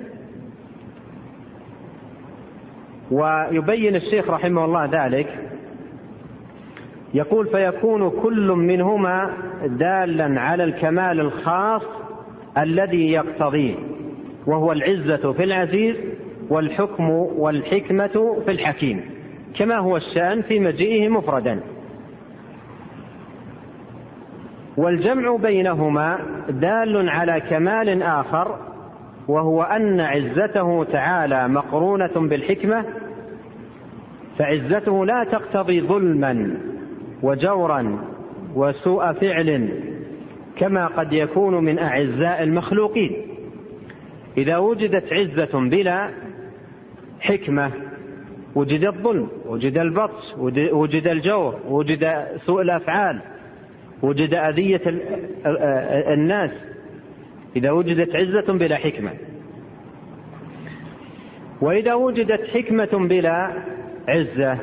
[3.14, 5.28] ويبين الشيخ رحمه الله ذلك.
[7.14, 9.30] يقول فيكون كل منهما
[9.66, 11.82] دالا على الكمال الخاص
[12.58, 13.76] الذي يقتضيه
[14.48, 15.96] وهو العزة في العزيز
[16.50, 19.02] والحكم والحكمة في الحكيم
[19.60, 21.60] كما هو الشأن في مجيئه مفردا.
[24.78, 28.58] والجمع بينهما دال على كمال آخر
[29.28, 32.86] وهو أن عزته تعالى مقرونة بالحكمة
[34.38, 36.58] فعزته لا تقتضي ظلما
[37.24, 38.00] وجورا
[38.56, 39.70] وسوء فعل
[40.56, 43.12] كما قد يكون من أعزاء المخلوقين.
[44.38, 46.10] إذا وجدت عزة بلا
[47.20, 47.72] حكمة
[48.56, 50.34] وجد الظلم وجد البطش
[50.72, 53.20] وجد الجور وجد سوء الأفعال
[54.02, 54.82] وجد أذية
[56.14, 56.52] الناس.
[57.56, 59.12] إذا وجدت عزة بلا حكمة.
[61.62, 63.52] وإذا وجدت حكمة بلا
[64.08, 64.58] عزة.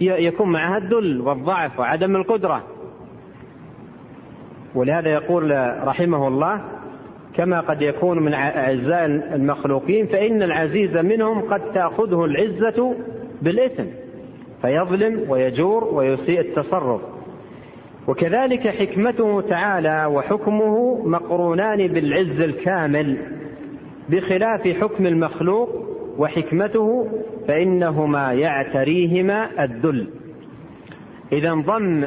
[0.00, 2.62] يكون معها الذل والضعف وعدم القدرة.
[4.74, 5.50] ولهذا يقول
[5.84, 6.60] رحمه الله
[7.34, 12.94] كما قد يكون من أعزاء المخلوقين فإن العزيز منهم قد تأخذه العزة
[13.42, 13.84] بالإثم
[14.62, 17.00] فيظلم ويجور ويسيء التصرف.
[18.08, 23.18] وكذلك حكمته تعالى وحكمه مقرونان بالعز الكامل
[24.08, 25.87] بخلاف حكم المخلوق
[26.18, 27.08] وحكمته
[27.48, 30.08] فإنهما يعتريهما الذل.
[31.32, 32.04] إذا انضم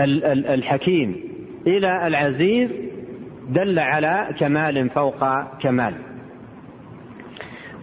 [0.00, 1.20] الحكيم
[1.66, 2.70] إلى العزيز
[3.48, 5.94] دل على كمال فوق كمال.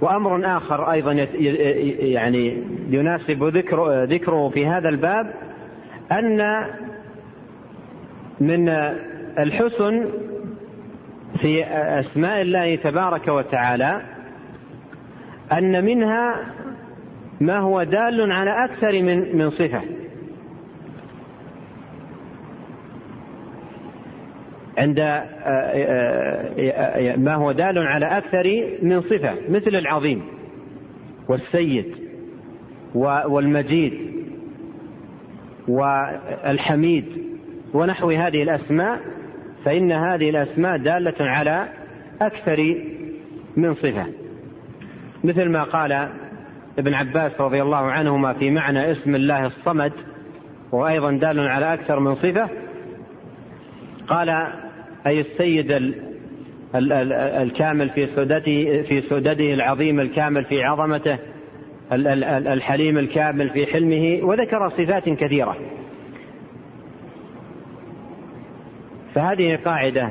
[0.01, 5.33] وأمر آخر أيضا يعني يناسب ذكر ذكره في هذا الباب
[6.11, 6.65] أن
[8.39, 8.69] من
[9.39, 10.05] الحسن
[11.41, 14.01] في أسماء الله تبارك وتعالى
[15.51, 16.35] أن منها
[17.41, 19.81] ما هو دال على أكثر من من صفة.
[24.77, 28.43] عند آه، آه، آه، ما هو دال على أكثر
[28.81, 30.21] من صفة مثل العظيم
[31.29, 31.95] والسيد
[32.95, 33.93] والمجيد
[35.67, 37.05] والحميد
[37.73, 38.99] ونحو هذه الأسماء
[39.65, 41.67] فإن هذه الأسماء دالة على
[42.21, 42.75] أكثر
[43.57, 44.05] من صفة.
[45.23, 46.09] مثل ما قال
[46.79, 49.93] ابن عباس رضي الله عنهما في معنى اسم الله الصمد
[50.71, 52.49] وأيضا دال على أكثر من صفة
[54.07, 54.29] قال
[55.07, 55.93] أي السيد
[56.75, 61.17] الكامل في سدته في سدده العظيم الكامل في عظمته
[62.53, 65.57] الحليم الكامل في حلمه وذكر صفات كثيرة.
[69.15, 70.09] فهذه قاعدة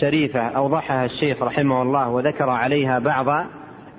[0.00, 3.46] شريفة أوضحها الشيخ رحمه الله وذكر عليها بعض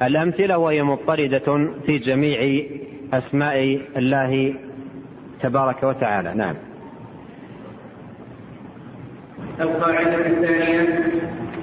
[0.02, 2.66] الأمثلة وهي مضطردة في جميع
[3.14, 4.54] أسماء الله
[5.42, 6.34] تبارك وتعالى.
[6.34, 6.56] نعم.
[9.62, 11.00] القاعدة الثانية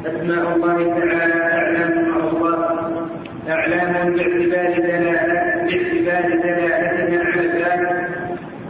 [0.07, 3.09] أسماء الله تعالى أعلام الله
[3.49, 5.25] أعلام باعتبار دلالة
[5.67, 8.09] باعتبار دلالتها على الذات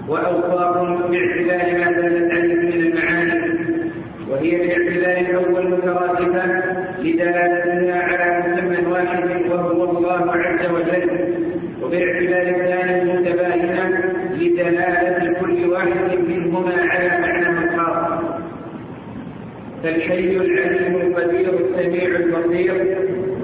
[0.09, 0.77] وأوصاف
[1.11, 3.41] باعتبار ما دلت عليه من المعاني
[4.31, 5.73] وهي باعتبار الأول
[7.05, 11.11] لدلالتها على مسمى واحد وهو الله عز وجل
[11.83, 18.21] وباعتبار الثاني متباينة لدلالة كل واحد منهما على معنى الخاص
[19.83, 22.75] فالحي العليم القدير السميع البصير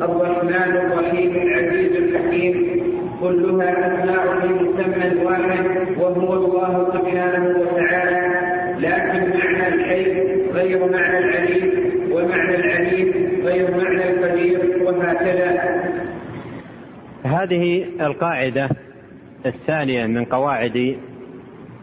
[0.02, 2.80] الرحمن الرحيم العزيز الحكيم
[3.20, 5.64] كلها أسماء لمسمى واحد
[5.98, 8.20] وهو الله سبحانه وتعالى.
[8.78, 10.22] لكن معنى الحي
[10.54, 11.72] غير معنى العليم
[12.12, 15.60] ومعنى العليم غير معنى القدير وهكذا
[17.24, 18.68] هذه القاعدة
[19.46, 20.96] الثانية من قواعد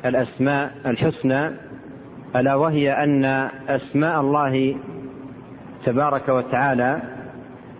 [0.05, 1.49] الأسماء الحسنى
[2.35, 3.25] ألا وهي أن
[3.67, 4.75] أسماء الله
[5.85, 7.01] تبارك وتعالى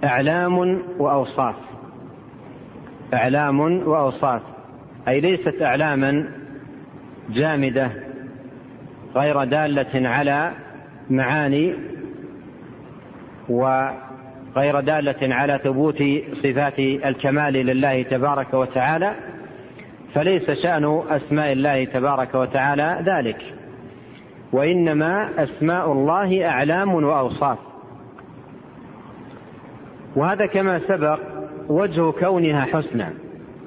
[0.04, 1.56] أعلام وأوصاف.
[3.14, 4.42] أعلام وأوصاف.
[5.08, 6.26] أي ليست أعلاما
[7.30, 7.92] جامدة
[9.16, 10.52] غير دالة على
[11.10, 11.74] معاني
[13.50, 16.04] وغير دالة على ثبوت
[16.44, 19.16] صفات الكمال لله تبارك وتعالى
[20.14, 23.54] فليس شأن أسماء الله تبارك وتعالى ذلك
[24.52, 27.58] وإنما أسماء الله أعلام وأوصاف.
[30.16, 31.20] وهذا كما سبق
[31.68, 33.06] وجه كونها حسنى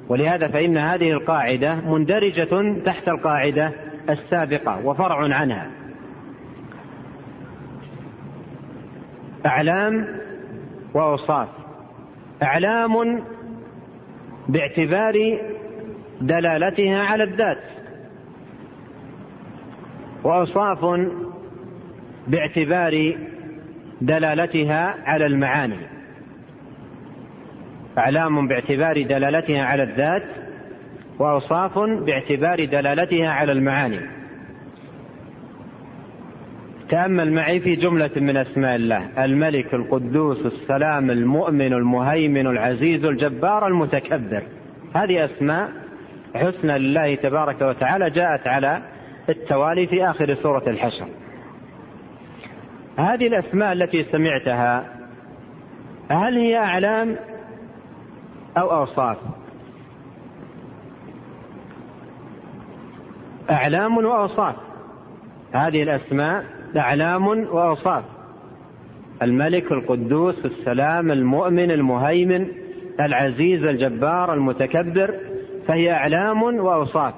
[0.09, 3.73] ولهذا فإن هذه القاعدة مندرجة تحت القاعدة
[4.11, 5.80] السابقة وفرع عنها.
[9.47, 10.07] أعلام
[10.95, 11.49] وأوصاف.
[12.43, 13.25] أعلام
[14.49, 15.15] باعتبار
[16.21, 17.63] دلالتها على الذات.
[20.25, 21.09] وأوصاف
[22.29, 23.15] باعتبار
[24.01, 25.87] دلالتها على المعاني.
[27.99, 30.25] أعلام باعتبار دلالتها على الذات
[31.19, 34.20] وأوصاف باعتبار دلالتها على المعاني.
[36.91, 39.25] تأمل معي في جملة من أسماء الله.
[39.25, 44.43] الملك القدوس السلام المؤمن المهيمن العزيز الجبار المتكبر.
[44.95, 45.71] هذه أسماء
[46.35, 48.83] حسنى لله تبارك وتعالى جاءت على
[49.29, 51.07] التوالي في آخر سورة الحشر.
[52.97, 54.85] هذه الأسماء التي سمعتها
[56.11, 57.17] هل هي أعلام
[58.59, 59.17] أو أوصاف؟
[63.51, 64.55] أعلام وأوصاف.
[65.53, 68.05] هذه الأسماء أعلام وأوصاف.
[69.23, 72.47] الملك القدوس السلام المؤمن المهيمن
[73.01, 75.15] العزيز الجبار المتكبر
[75.69, 77.15] فهي أعلام وأوصاف.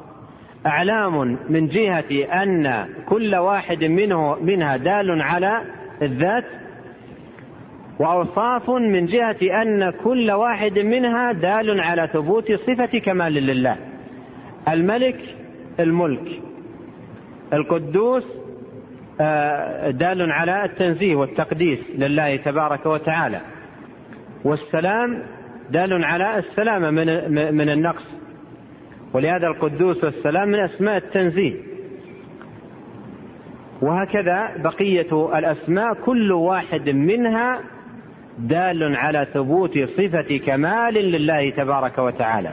[0.66, 5.62] أعلام من جهة أن كل واحد منه منها دال على
[6.02, 6.44] الذات
[7.98, 13.76] وأوصاف من جهة أن كل واحد منها دال على ثبوت صفة كمال لله.
[14.68, 15.36] الملك
[15.80, 16.42] الملك.
[17.52, 18.24] القدوس
[19.90, 23.40] دال على التنزيه والتقديس لله تبارك وتعالى.
[24.44, 25.22] والسلام
[25.70, 27.06] دال على السلامة من
[27.54, 28.04] من النقص.
[29.12, 31.54] ولهذا القدوس والسلام من أسماء التنزيه.
[33.82, 37.60] وهكذا بقية الأسماء كل واحد منها
[38.38, 42.50] دال على ثبوت صفة كمال لله تبارك وتعالى.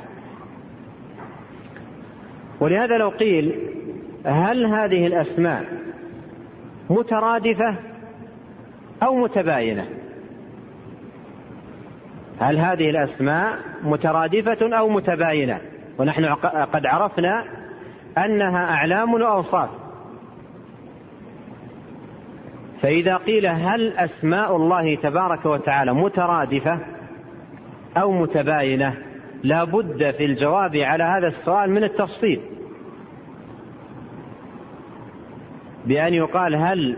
[2.60, 3.56] ولهذا لو قيل
[4.26, 5.66] هل هذه الأسماء
[6.90, 7.76] مترادفة
[9.04, 9.88] أو متباينة.
[12.40, 15.60] هل هذه الأسماء مترادفة أو متباينة؟
[15.98, 16.26] ونحن
[16.74, 17.44] قد عرفنا
[18.18, 19.70] أنها أعلام وأوصاف.
[22.82, 26.80] فإذا قيل هل أسماء الله تبارك وتعالى مترادفة
[27.98, 28.94] أو متباينة
[29.44, 32.42] لا بد في الجواب على هذا السؤال من التفصيل.
[35.90, 36.98] بأن يقال هل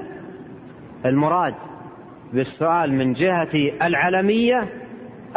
[1.06, 1.54] المراد
[2.34, 3.50] بالسؤال من جهة
[3.82, 4.70] العلمية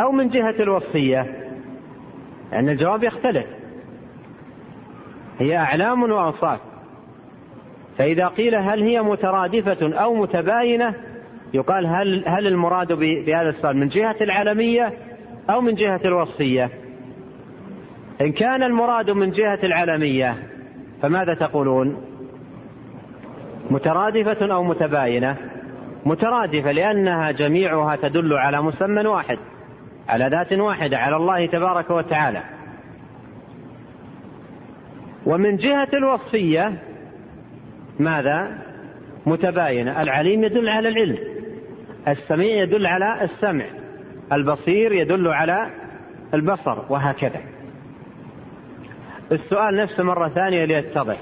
[0.01, 1.45] أو من جهة الوصية لأن
[2.53, 3.47] يعني الجواب يختلف
[5.39, 6.61] هي أعلام وأوصاف
[7.99, 10.95] فإذا قيل هل هي مترادفة أو متباينة
[11.55, 14.93] يقال هل هل المراد بهذا السؤال من جهة العلمية
[15.51, 16.71] أو من جهة الوصية؟
[18.21, 20.37] إن كان المراد من جهة العلمية
[21.03, 22.14] فماذا تقولون؟
[23.71, 25.37] مترادفة أو متباينة؟
[26.07, 29.39] مترادفة لأنها جميعها تدل على مسمى واحد
[30.09, 32.43] على ذات واحدة على الله تبارك وتعالى.
[35.27, 36.83] ومن جهة الوصية
[37.99, 38.59] ماذا؟
[39.27, 40.03] متباينة.
[40.03, 41.19] العليم يدل على العلم
[42.09, 43.65] السميع يدل على السمع
[44.33, 45.71] البصير يدل على
[46.35, 47.41] البصر وهكذا.
[49.33, 51.17] السؤال نفسه مرة ثانية ليتضح.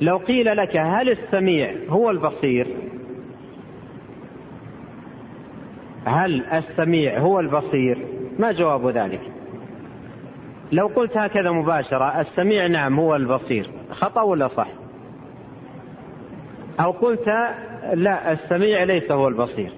[0.00, 2.66] لو قيل لك هل السميع هو البصير؟
[6.04, 8.06] هل السميع هو البصير؟
[8.38, 9.20] ما جواب ذلك.
[10.72, 13.70] لو قلت هكذا مباشرة السميع نعم هو البصير.
[13.90, 14.68] خطأ ولا صح؟
[16.80, 17.28] أو قلت
[17.94, 19.72] لا السميع ليس هو البصير.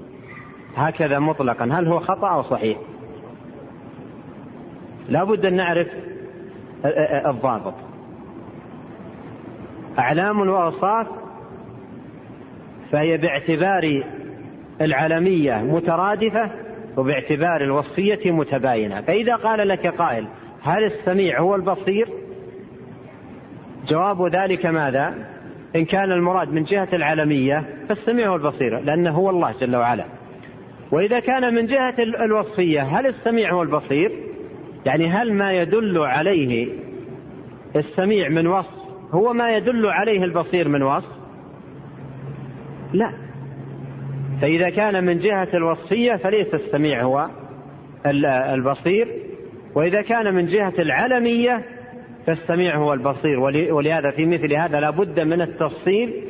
[0.76, 1.64] هكذا مطلقا.
[1.64, 2.78] هل هو خطأ أو صحيح؟
[5.09, 5.88] لا بد أن نعرف
[7.26, 7.74] الضابط.
[9.99, 11.07] أعلام وأوصاف
[12.93, 14.03] فهي باعتبار
[14.81, 16.51] العلمية مترادفة
[16.97, 19.01] وباعتبار الوصية متباينة.
[19.01, 20.27] فإذا قال لك قائل
[20.62, 22.09] هل السميع هو البصير؟
[23.89, 25.15] جواب ذلك ماذا؟
[25.77, 30.05] إن كان المراد من جهة العلمية فالسميع والبصير لأنه هو الله جل وعلا.
[30.93, 34.12] وإذا كان من جهة الوصفية هل السميع هو البصير؟
[34.87, 36.73] يعني هل ما يدل عليه
[37.77, 38.80] السميع من وصف
[39.12, 41.09] هو ما يدل عليه البصير من وصف؟
[42.93, 43.12] لا.
[44.41, 47.31] فإذا كان من جهة الوصفية فليس السميع هو
[48.27, 49.09] البصير
[49.74, 51.65] وإذا كان من جهة العلمية
[52.27, 53.41] فالسميع هو البصير.
[53.73, 56.24] ولهذا في مثل هذا لا بد من التفصيل.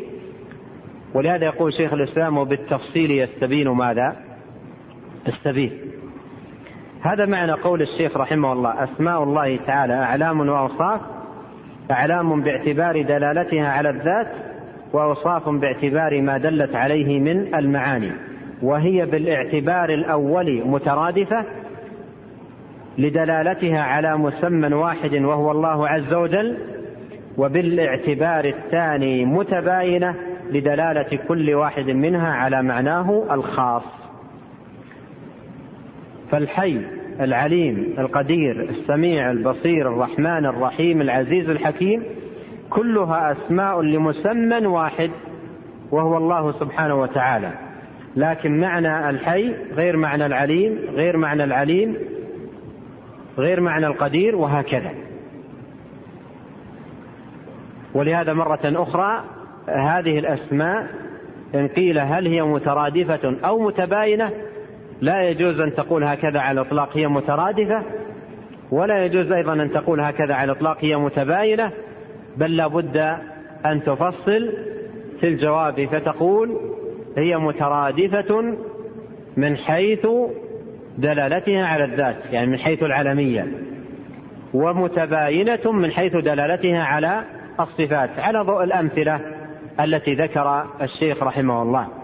[1.15, 4.17] ولهذا يقول شيخ الإسلام وبالتفصيل يستبين ماذا؟
[5.29, 5.91] السبيل
[7.01, 11.01] هذا معنى قول الشيخ رحمه الله أسماء الله تعالى أعلام وأوصاف
[11.91, 14.29] أعلام باعتبار دلالتها على الذات
[14.93, 18.13] وأوصاف باعتبار ما دلت عليه من المعاني
[18.63, 21.45] وهي بالاعتبار الأول مترادفة
[22.99, 26.59] لدلالتها على مسمى واحد وهو الله عز وجل
[27.39, 30.15] وبالاعتبار الثاني متباينة
[30.51, 33.83] لدلالة كل واحد منها على معناه الخاص.
[36.31, 42.03] فالحي العليم القدير السميع البصير الرحمن الرحيم العزيز الحكيم
[42.71, 45.11] كلها أسماء لمسمى واحد
[45.91, 47.53] وهو الله سبحانه وتعالى.
[48.17, 51.97] لكن معنى الحي غير معنى العليم غير معنى العليم
[53.39, 54.93] غير معنى القدير وهكذا.
[57.95, 59.25] ولهذا مرة أخرى
[59.69, 60.87] هذه الأسماء
[61.55, 64.31] إن قيل هل هي مترادفة أو متباينة
[65.01, 67.83] لا يجوز أن تقول هكذا على الإطلاق هي مترادفة.
[68.71, 71.73] ولا يجوز أيضا أن تقول هكذا على الإطلاق هي متباينة.
[72.37, 72.97] بل لا بد
[73.67, 74.53] أن تفصل
[75.21, 76.61] في الجواب فتقول
[77.17, 78.57] هي مترادفة
[79.37, 80.07] من حيث
[80.99, 83.47] دلالتها على الذات يعني من حيث العلمية.
[84.55, 87.25] ومتباينة من حيث دلالتها على
[87.61, 89.21] الصفات على ضوء الأمثلة
[89.81, 92.00] التي ذكر الشيخ رحمه الله.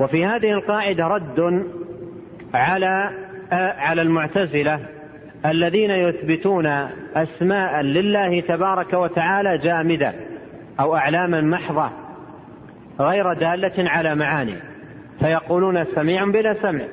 [0.00, 1.64] وفي هذه القاعدة رد
[2.54, 3.10] على
[3.78, 4.80] على المعتزلة
[5.46, 6.66] الذين يثبتون
[7.14, 10.14] أسماء لله تبارك وتعالى جامدة
[10.80, 11.90] أو أعلاما محضة
[13.00, 14.56] غير دالة على معاني.
[15.20, 16.84] فيقولون سميع بلا سمع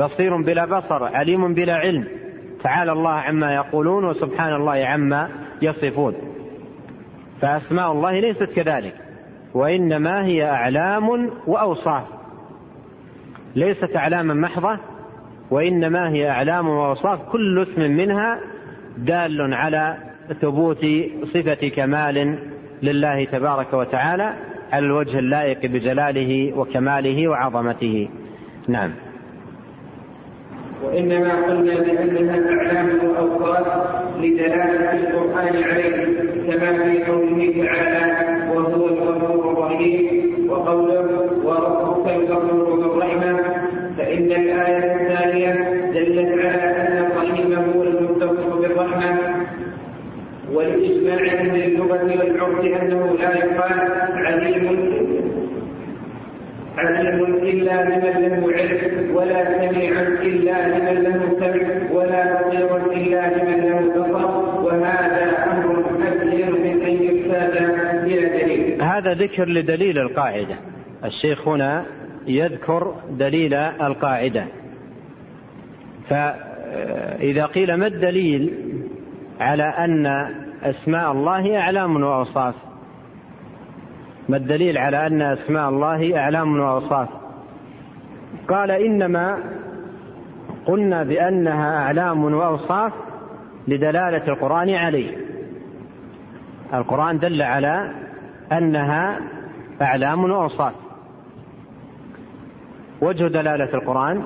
[0.00, 2.04] بصير بلا بصر عليم بلا علم.
[2.64, 5.28] تعالى الله عما يقولون وسبحان الله عما
[5.62, 6.14] يصفون.
[7.40, 8.94] فأسماء الله ليست كذلك
[9.54, 12.04] وإنما هي أعلام وأوصاف.
[13.56, 14.78] ليست أعلاما محضة
[15.50, 18.40] وإنما هي أعلام وأوصاف كل اسم منها
[18.98, 19.96] دال على
[20.42, 20.86] ثبوت
[21.34, 22.38] صفة كمال
[22.82, 24.34] لله تبارك وتعالى
[24.72, 28.08] على الوجه اللائق بجلاله وكماله وعظمته.
[28.68, 28.90] نعم.
[30.84, 33.66] وإنما قلنا بأنها أعلام وأوقات
[34.18, 36.06] لدلالة القرآن عليه
[36.46, 43.40] كما في قوله تعالى وهو الغفور الرحيم وقوله وربك الغفور ذو الرحمة
[43.98, 45.52] فإن الآية الثانية
[45.94, 49.18] دلت على أن الرحيم هو المتصف بالرحمة
[50.56, 53.78] والإجماع من اللغة والعرف أنه لا يقال
[54.26, 54.64] عليم
[56.76, 63.60] عليم إلا لمن له علم ولا سميع إلا لمن له سمع ولا بصير إلا لمن
[63.64, 67.54] له بصر وهذا أمر أكثر من أن يفسد
[68.04, 68.82] بلا دليل.
[68.82, 70.56] هذا ذكر لدليل القاعدة.
[71.04, 71.84] الشيخ هنا
[72.26, 74.44] يذكر دليل القاعدة.
[76.08, 78.52] فإذا قيل ما الدليل
[79.40, 80.06] على أن
[80.62, 82.54] أسماء الله أعلام وأوصاف.
[84.28, 87.08] ما الدليل على أن أسماء الله أعلام وأوصاف؟
[88.48, 89.38] قال إنما
[90.66, 92.92] قلنا بأنها أعلام وأوصاف
[93.68, 95.16] لدلالة القرآن عليه.
[96.74, 97.90] القرآن دل على
[98.52, 99.20] أنها
[99.82, 100.72] أعلام وأوصاف.
[103.00, 104.22] وجه دلالة القرآن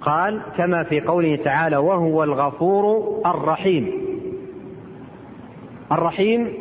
[0.00, 4.05] قال كما في قوله تعالى وهو الغفور الرحيم
[5.92, 6.52] الرحيم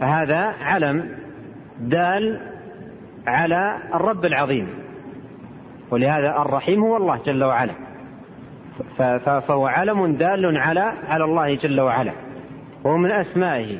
[0.00, 1.08] هذا علم
[1.80, 2.40] دال
[3.26, 4.68] على الرب العظيم.
[5.90, 7.72] ولهذا الرحيم هو الله جل وعلا.
[9.24, 12.12] فهو علم دال على على الله جل وعلا.
[12.84, 13.78] وهو من أسمائه.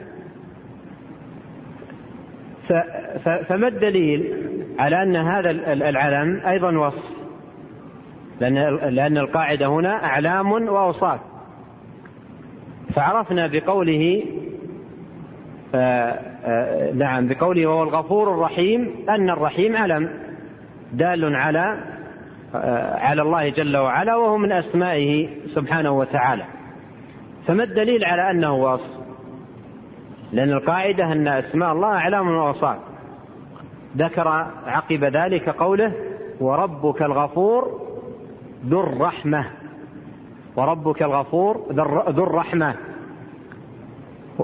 [3.49, 4.35] فما الدليل
[4.79, 7.05] على أن هذا العلم أيضا وصف؟
[8.91, 11.21] لأن القاعدة هنا أعلام وأوصاف.
[12.95, 14.23] فعرفنا بقوله
[15.75, 20.11] آه، نعم بقوله وهو الغفور الرحيم أن الرحيم علم
[20.93, 21.79] دال على
[22.55, 26.45] آه، على الله جل وعلا وهو من أسمائه سبحانه وتعالى.
[27.47, 28.91] فما الدليل على أنه وصف؟
[30.33, 32.79] لأن القاعدة أن أسماء الله أعلام وأوصاف
[33.97, 34.29] ذكر
[34.67, 35.93] عقب ذلك قوله
[36.41, 37.81] وربك الغفور
[38.67, 39.45] ذو الرحمة
[40.57, 41.67] وربك الغفور
[42.09, 42.75] ذو الرحمة.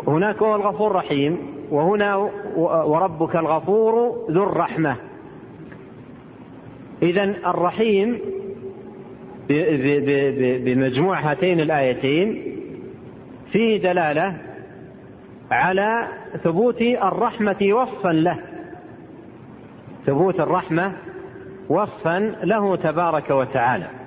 [0.06, 1.38] هناك هو الغفور رحيم
[1.70, 2.16] وهنا
[2.56, 4.96] وربك الغفور ذو الرحمة.
[7.02, 8.18] إذا الرحيم
[10.64, 12.56] بمجموع هاتين الآيتين
[13.52, 14.36] فيه دلالة
[15.50, 16.08] على
[16.44, 18.38] ثبوت الرحمة وصفا له.
[20.06, 20.92] ثبوت الرحمة
[21.68, 23.99] وصفا له تبارك وتعالى.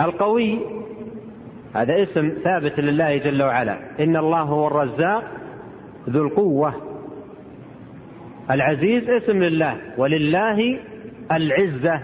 [0.00, 0.58] القوي.
[1.74, 3.78] هذا اسم ثابت لله جل وعلا.
[4.00, 5.24] إن الله هو الرزاق
[6.10, 6.74] ذو القوة.
[8.50, 10.78] العزيز اسم لله ولله
[11.32, 12.02] العزة.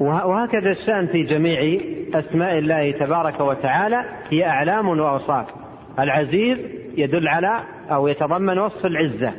[0.00, 1.80] وهكذا الشأن في جميع
[2.14, 4.04] أسماء الله تبارك وتعالى.
[4.28, 5.46] هي أعلام وأوصاف.
[5.98, 6.58] العزيز
[6.96, 7.60] يدل على
[7.90, 9.32] أو يتضمن وصف العزة.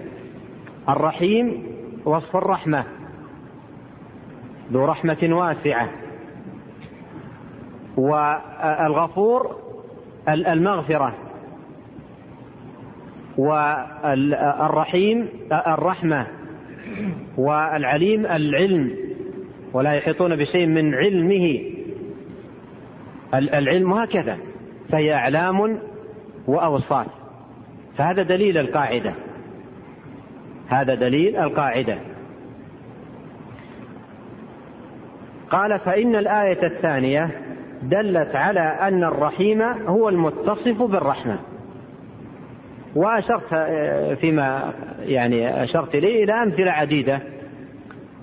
[0.90, 1.64] الرحيم
[2.06, 2.84] وصف الرحمة.
[4.72, 5.90] ذو رحمة واسعة.
[7.98, 9.56] والغفور
[10.30, 11.16] المغفرة.
[13.38, 16.28] والرحيم الرحمة.
[17.38, 18.98] والعليم العلم.
[19.74, 21.62] ولا يحيطون بشيء من علمه.
[23.34, 24.38] العلم هكذا.
[24.92, 25.80] فهي أعلام
[26.48, 27.08] وأوصاف.
[27.98, 29.14] فهذا دليل القاعدة.
[30.68, 31.98] هذا دليل القاعدة.
[35.54, 37.30] قال فإن الآية الثانية
[37.84, 41.40] دلت على أن الرحيم هو المتصف بالرحمة.
[42.96, 43.54] وأشرت
[44.20, 47.20] فيما يعني أشرت إليه إلى أمثلة عديدة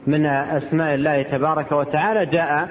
[0.06, 2.26] من أسماء الله تبارك وتعالى.
[2.26, 2.68] جاء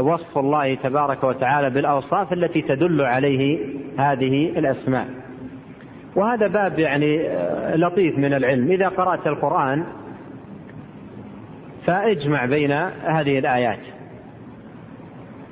[0.00, 3.66] وصف الله تبارك وتعالى بالأوصاف التي تدل عليه
[3.98, 5.06] هذه الأسماء.
[6.16, 7.28] وهذا باب يعني
[7.74, 8.70] لطيف من العلم.
[8.70, 9.84] إذا قرأت القرآن
[11.86, 12.72] فاجمع بين
[13.02, 13.78] هذه الآيات.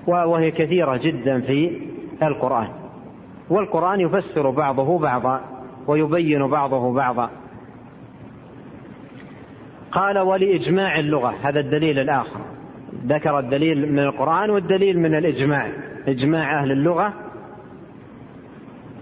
[0.06, 1.80] وهي كثيرة جدا في
[2.22, 2.68] القرآن.
[3.50, 5.40] والقرآن يفسر بعضه بعضا
[5.86, 7.30] ويبين بعضه بعضا.
[9.92, 11.34] قال ولإجماع اللغة.
[11.42, 12.40] هذا الدليل الآخر.
[13.06, 15.68] ذكر الدليل من القرآن والدليل من الإجماع.
[16.08, 17.12] إجماع أهل اللغة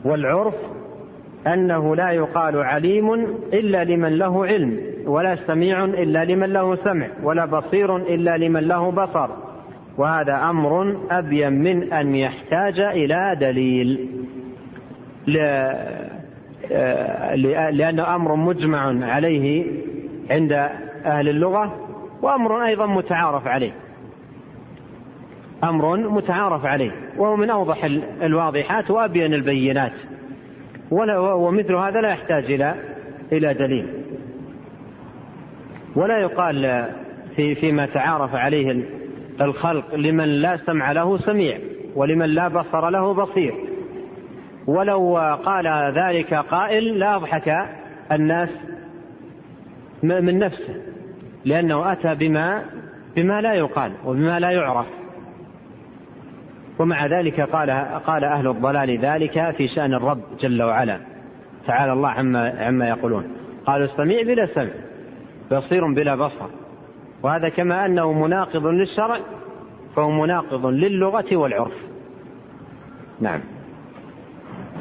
[0.04, 0.54] والعرف
[1.46, 3.14] أنه لا يقال عليم
[3.52, 4.91] إلا لمن له علم.
[5.06, 9.28] ولا سميع إلا لمن له سمع ولا بصير إلا لمن له بصر.
[9.98, 14.08] وهذا أمر أبين من أن يحتاج إلى دليل.
[17.72, 19.66] لأنه أمر مجمع عليه
[20.30, 20.52] عند
[21.04, 21.88] أهل اللغة
[22.22, 23.72] وأمر أيضا متعارف عليه.
[25.64, 27.84] أمر متعارف عليه وهو من أوضح
[28.22, 29.92] الواضحات وأبين البينات.
[30.90, 32.74] ومثل هذا لا يحتاج إلى
[33.32, 34.01] إلى دليل.
[35.96, 36.86] ولا يقال
[37.36, 38.84] في فيما تعارف عليه
[39.40, 41.58] الخلق لمن لا سمع له سميع
[41.94, 43.54] ولمن لا بصر له بصير.
[44.66, 45.66] ولو قال
[45.98, 47.68] ذلك قائل لاضحك
[48.12, 48.48] الناس
[50.02, 50.74] من نفسه
[51.44, 52.62] لأنه أتى بما
[53.16, 54.86] بما لا يقال وبما لا يعرف.
[56.78, 57.70] ومع ذلك قال
[58.06, 61.00] قال أهل الضلال ذلك في شأن الرب جل وعلا.
[61.66, 63.24] تعالى الله عما عما يقولون.
[63.66, 64.91] قالوا السميع بلا سمع.
[65.52, 66.48] بصير بلا بصر.
[67.22, 69.18] وهذا كما أنه مناقض للشرع
[69.96, 71.72] فهو مناقض للغة والعرف.
[73.20, 73.40] نعم.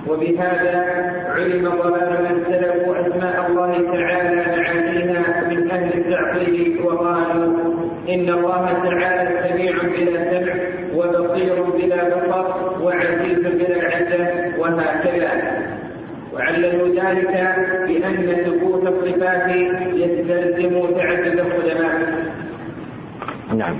[0.08, 0.86] وبهذا
[1.30, 7.58] علم ضلال من سلبوا أسماء الله تعالى معانيها من أهل التعطيل وقالوا
[8.10, 10.54] إن الله تعالى سميع بلا سمع
[10.96, 15.61] وبصير بلا بصر وعزيز بلا عزة وهكذا.
[16.42, 17.56] وعللوا ذلك
[17.88, 19.56] بأن ثبوت الصفات
[19.94, 22.32] يستلزم تعدد القدماء
[23.58, 23.78] نعم.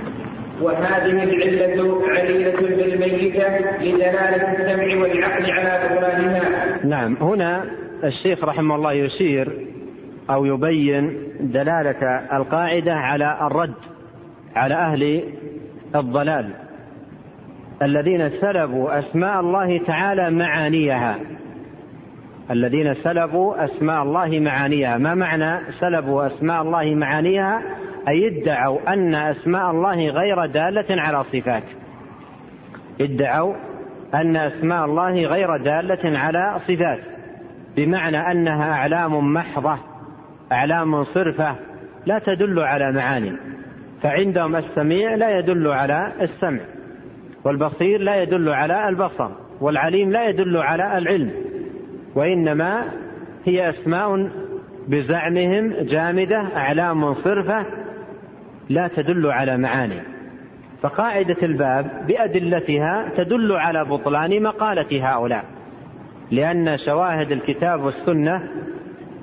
[0.60, 6.40] وهذه العلة عليلة بالميتة لدلالة السمع والعقل على بطلانها.
[6.84, 7.64] نعم، هنا
[8.04, 9.66] الشيخ رحمه الله يشير
[10.30, 13.74] أو يبين دلالة القاعدة على الرد
[14.56, 15.22] على أهل
[15.94, 16.50] الضلال
[17.82, 21.18] الذين سلبوا أسماء الله تعالى معانيها.
[22.52, 24.98] الذين سلبوا أسماء الله معانيها.
[24.98, 27.62] ما معنى سلبوا أسماء الله معانيها؟
[28.08, 31.62] أي ادعوا أن أسماء الله غير دالة على صفات.
[33.00, 33.54] ادعوا
[34.14, 37.00] أن أسماء الله غير دالة على صفات.
[37.76, 39.78] بمعنى أنها أعلام محضة
[40.52, 41.54] أعلام صرفة
[42.06, 43.32] لا تدل على معاني.
[44.02, 46.60] فعندهم السميع لا يدل على السمع
[47.44, 49.30] والبصير لا يدل على البصر
[49.60, 51.51] والعليم لا يدل على العلم.
[52.14, 52.84] وإنما
[53.44, 54.30] هي أسماء
[54.88, 57.66] بزعمهم جامدة أعلام صرفة
[58.68, 60.02] لا تدل على معاني.
[60.82, 65.44] فقاعدة الباب بأدلتها تدل على بطلان مقالة هؤلاء.
[66.30, 68.42] لأن شواهد الكتاب والسنة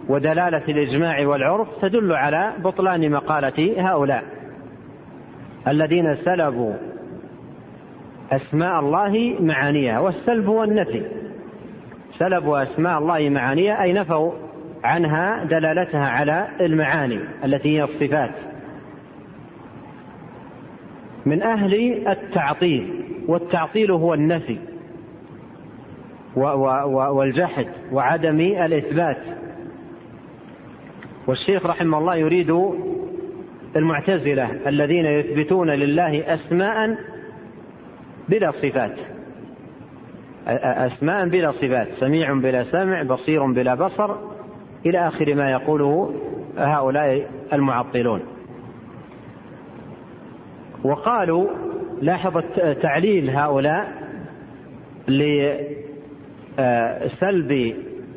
[0.09, 4.23] ودلالة الإجماع والعرف تدل على بطلان مقالة هؤلاء.
[5.67, 6.73] الذين سلبوا
[8.31, 11.05] أسماء الله معانيها والسلب هو النفي
[12.19, 14.31] سلبوا أسماء الله معانيها أي نفوا
[14.83, 18.31] عنها دلالتها على المعاني التي هي الصفات.
[21.25, 21.73] من أهل
[22.07, 24.57] التعطيل والتعطيل هو النفي
[27.15, 29.17] والجحد وعدم الإثبات.
[31.27, 32.73] والشيخ رحمه الله يريد
[33.75, 36.97] المعتزلة الذين يثبتون لله أسماء
[38.29, 39.18] بلا صفات.
[40.57, 44.15] أسماء بلا صفات سميع بلا سمع بصير بلا بصر
[44.85, 46.13] إلى آخر ما يقوله
[46.57, 48.21] هؤلاء المعطلون
[50.83, 51.47] وقالوا
[52.01, 52.41] لاحظ
[52.81, 53.87] تعليل هؤلاء
[56.57, 57.75] لسلب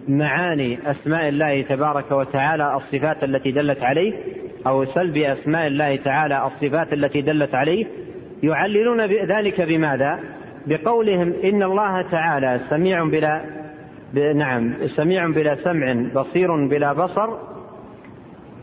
[0.09, 4.13] معاني أسماء الله تبارك وتعالى الصفات التي دلت عليه
[4.67, 7.87] أو سلب أسماء الله تعالى الصفات التي دلت عليه
[8.43, 10.19] يعللون ذلك بماذا؟
[10.67, 13.43] بقولهم إن الله تعالى سميع بلا
[14.35, 17.31] نعم سميع بلا سمع بصير بلا بصر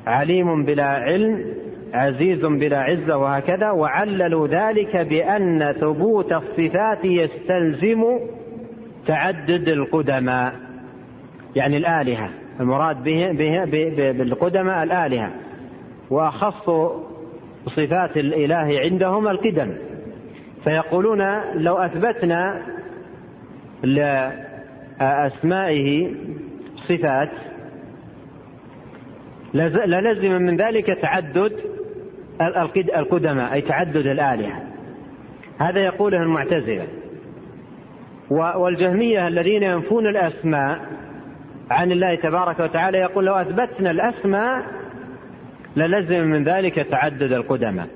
[0.08, 1.46] عليم بلا علم
[1.94, 8.04] عزيز بلا عزة وهكذا وعللوا ذلك بأن ثبوت الصفات يستلزم
[9.08, 10.54] تعدد القدماء
[11.56, 13.66] يعني الآلهة المراد به, به,
[14.12, 15.32] بالقدماء الآلهة
[16.10, 16.70] وأخص
[17.66, 19.76] صفات الإله عندهم القدم.
[20.64, 21.22] فيقولون
[21.54, 22.62] لو أثبتنا
[25.00, 26.16] لأسمائه
[26.88, 27.32] صفات
[29.54, 31.54] للزم من ذلك تعدد
[32.96, 34.64] القدماء أي تعدد الآلهة.
[35.60, 36.88] هذا يقوله المعتزلة.
[38.30, 40.80] والجهمية الذين ينفون الأسماء
[41.72, 44.66] عن الله تبارك وتعالى يقول لو أثبتنا الأسماء
[45.76, 47.88] للزم من ذلك تعدد القدماء.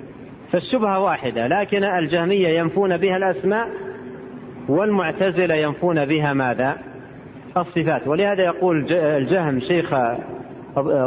[0.54, 3.70] فالشبهة واحدة لكن الجهمية ينفون بها الأسماء
[4.70, 6.78] والمعتزلة ينفون بها ماذا؟
[7.58, 8.08] الصفات.
[8.08, 9.96] ولهذا يقول الجهم شيخ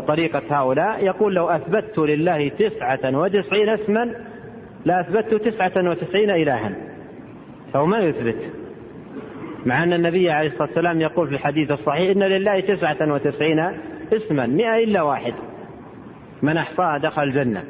[0.08, 4.14] طريقة هؤلاء يقول لو أثبت لله تسعة وتسعين اسما
[4.84, 6.72] لأثبت تسعة وتسعين إلها.
[7.72, 8.38] فهو ما يثبت.
[9.66, 13.60] مع أن النبي عليه الصلاة والسلام يقول في الحديث الصحيح إن لله تسعة وتسعين
[14.12, 15.34] اسما مئة إلا واحد.
[16.42, 17.64] من أحصاها دخل الجنة.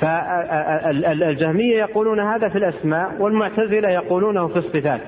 [0.00, 5.00] فالجهمية يقولون هذا في الأسماء والمعتزلة يقولونه في الصفات.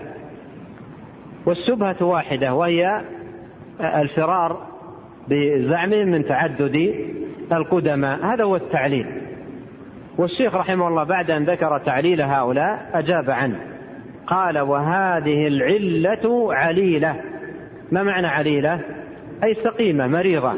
[1.46, 3.00] والشبهة واحدة وهي
[3.80, 4.66] الفرار
[5.28, 6.94] بزعمهم من تعدد
[7.52, 8.24] القدماء.
[8.24, 9.06] هذا هو التعليل.
[10.18, 13.60] والشيخ رحمه الله بعد أن ذكر تعليل هؤلاء أجاب عنه.
[14.26, 17.16] قال وهذه العلة عليلة.
[17.92, 18.80] ما معنى عليلة؟
[19.44, 20.54] أي سقيمة مريضة.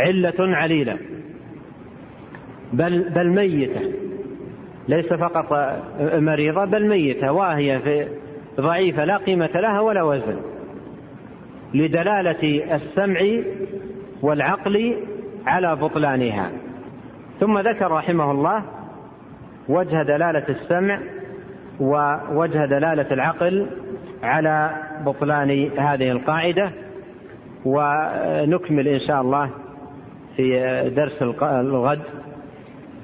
[0.00, 0.98] علة عليلة.
[2.72, 3.80] بل بل ميتة.
[4.88, 7.32] ليس فقط مريضة بل ميتة.
[7.32, 8.06] واهية في
[8.60, 10.36] ضعيفة لا قيمة لها ولا وزن.
[11.74, 13.20] لدلالة السمع
[14.22, 14.96] والعقل
[15.46, 16.50] على بطلانها.
[17.40, 18.62] ثم ذكر رحمه الله
[19.68, 20.98] وجه دلالة السمع
[21.80, 23.66] ووجه دلالة العقل
[24.22, 24.70] على
[25.06, 26.72] بطلان هذه القاعدة.
[27.64, 29.50] ونكمل إن شاء الله
[30.36, 30.60] في
[30.96, 32.00] درس الغد.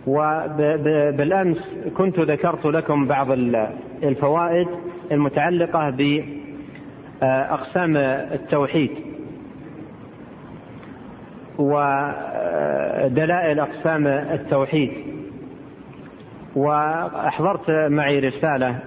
[0.07, 1.59] وبالأمس
[1.97, 3.31] كنت ذكرت لكم بعض
[4.03, 4.69] الفوائد
[5.13, 8.91] المتعلقة بأقسام التوحيد
[13.03, 14.91] ودلائل أقسام التوحيد.
[16.57, 18.79] وأحضرت معي رسالة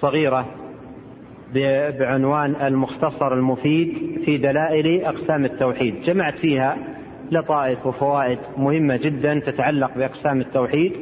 [0.00, 0.46] صغيرة
[1.98, 5.94] بعنوان المختصر المفيد في دلائل أقسام التوحيد.
[6.04, 6.76] جمعت فيها
[7.32, 10.92] لطائف وفوائد مهمة جدا تتعلق بأقسام التوحيد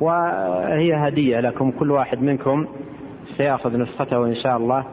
[0.00, 2.66] وهي هدية لكم كل واحد منكم
[3.36, 4.84] سيأخذ نسخته إن شاء الله.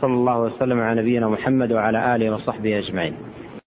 [0.00, 3.14] صلى الله وسلم على نبينا محمد وعلى آله وصحبه أجمعين.